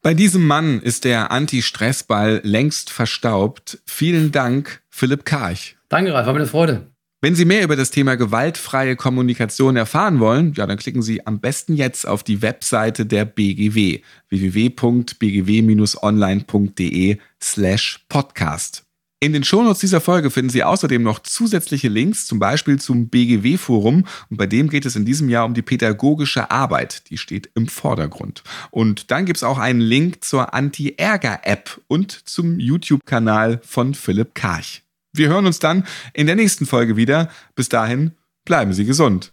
Bei 0.02 0.12
diesem 0.12 0.44
Mann 0.44 0.80
ist 0.80 1.04
der 1.04 1.30
Anti-Stress-Ball 1.30 2.40
längst 2.42 2.90
verstaubt. 2.90 3.78
Vielen 3.86 4.32
Dank, 4.32 4.82
Philipp 4.90 5.24
Karch. 5.24 5.76
Danke, 5.88 6.12
Ralf, 6.12 6.26
war 6.26 6.32
mir 6.32 6.40
eine 6.40 6.48
Freude. 6.48 6.88
Wenn 7.24 7.34
Sie 7.34 7.46
mehr 7.46 7.64
über 7.64 7.74
das 7.74 7.90
Thema 7.90 8.16
gewaltfreie 8.16 8.96
Kommunikation 8.96 9.76
erfahren 9.76 10.20
wollen, 10.20 10.52
ja, 10.58 10.66
dann 10.66 10.76
klicken 10.76 11.00
Sie 11.00 11.26
am 11.26 11.40
besten 11.40 11.74
jetzt 11.74 12.06
auf 12.06 12.22
die 12.22 12.42
Webseite 12.42 13.06
der 13.06 13.24
BGW 13.24 14.02
www.bgw-online.de 14.28 17.16
slash 17.42 18.04
podcast. 18.10 18.84
In 19.20 19.32
den 19.32 19.42
Shownotes 19.42 19.78
dieser 19.78 20.02
Folge 20.02 20.30
finden 20.30 20.50
Sie 20.50 20.64
außerdem 20.64 21.02
noch 21.02 21.18
zusätzliche 21.18 21.88
Links, 21.88 22.26
zum 22.26 22.38
Beispiel 22.38 22.78
zum 22.78 23.08
BGW-Forum. 23.08 24.04
Und 24.28 24.36
bei 24.36 24.46
dem 24.46 24.68
geht 24.68 24.84
es 24.84 24.94
in 24.94 25.06
diesem 25.06 25.30
Jahr 25.30 25.46
um 25.46 25.54
die 25.54 25.62
pädagogische 25.62 26.50
Arbeit. 26.50 27.08
Die 27.08 27.16
steht 27.16 27.48
im 27.54 27.68
Vordergrund. 27.68 28.42
Und 28.70 29.10
dann 29.10 29.24
gibt 29.24 29.38
es 29.38 29.44
auch 29.44 29.56
einen 29.56 29.80
Link 29.80 30.22
zur 30.22 30.52
Anti-Ärger-App 30.52 31.80
und 31.88 32.28
zum 32.28 32.60
YouTube-Kanal 32.60 33.62
von 33.64 33.94
Philipp 33.94 34.34
Karch. 34.34 34.83
Wir 35.14 35.28
hören 35.28 35.46
uns 35.46 35.60
dann 35.60 35.84
in 36.12 36.26
der 36.26 36.34
nächsten 36.34 36.66
Folge 36.66 36.96
wieder. 36.96 37.28
Bis 37.54 37.68
dahin, 37.68 38.12
bleiben 38.44 38.72
Sie 38.72 38.84
gesund. 38.84 39.32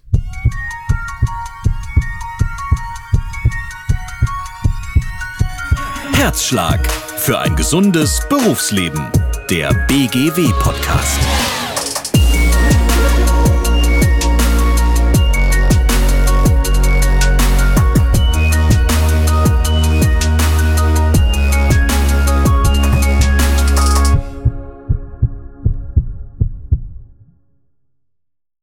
Herzschlag 6.14 6.88
für 7.18 7.40
ein 7.40 7.56
gesundes 7.56 8.22
Berufsleben. 8.30 9.02
Der 9.50 9.74
BGW-Podcast. 9.88 11.20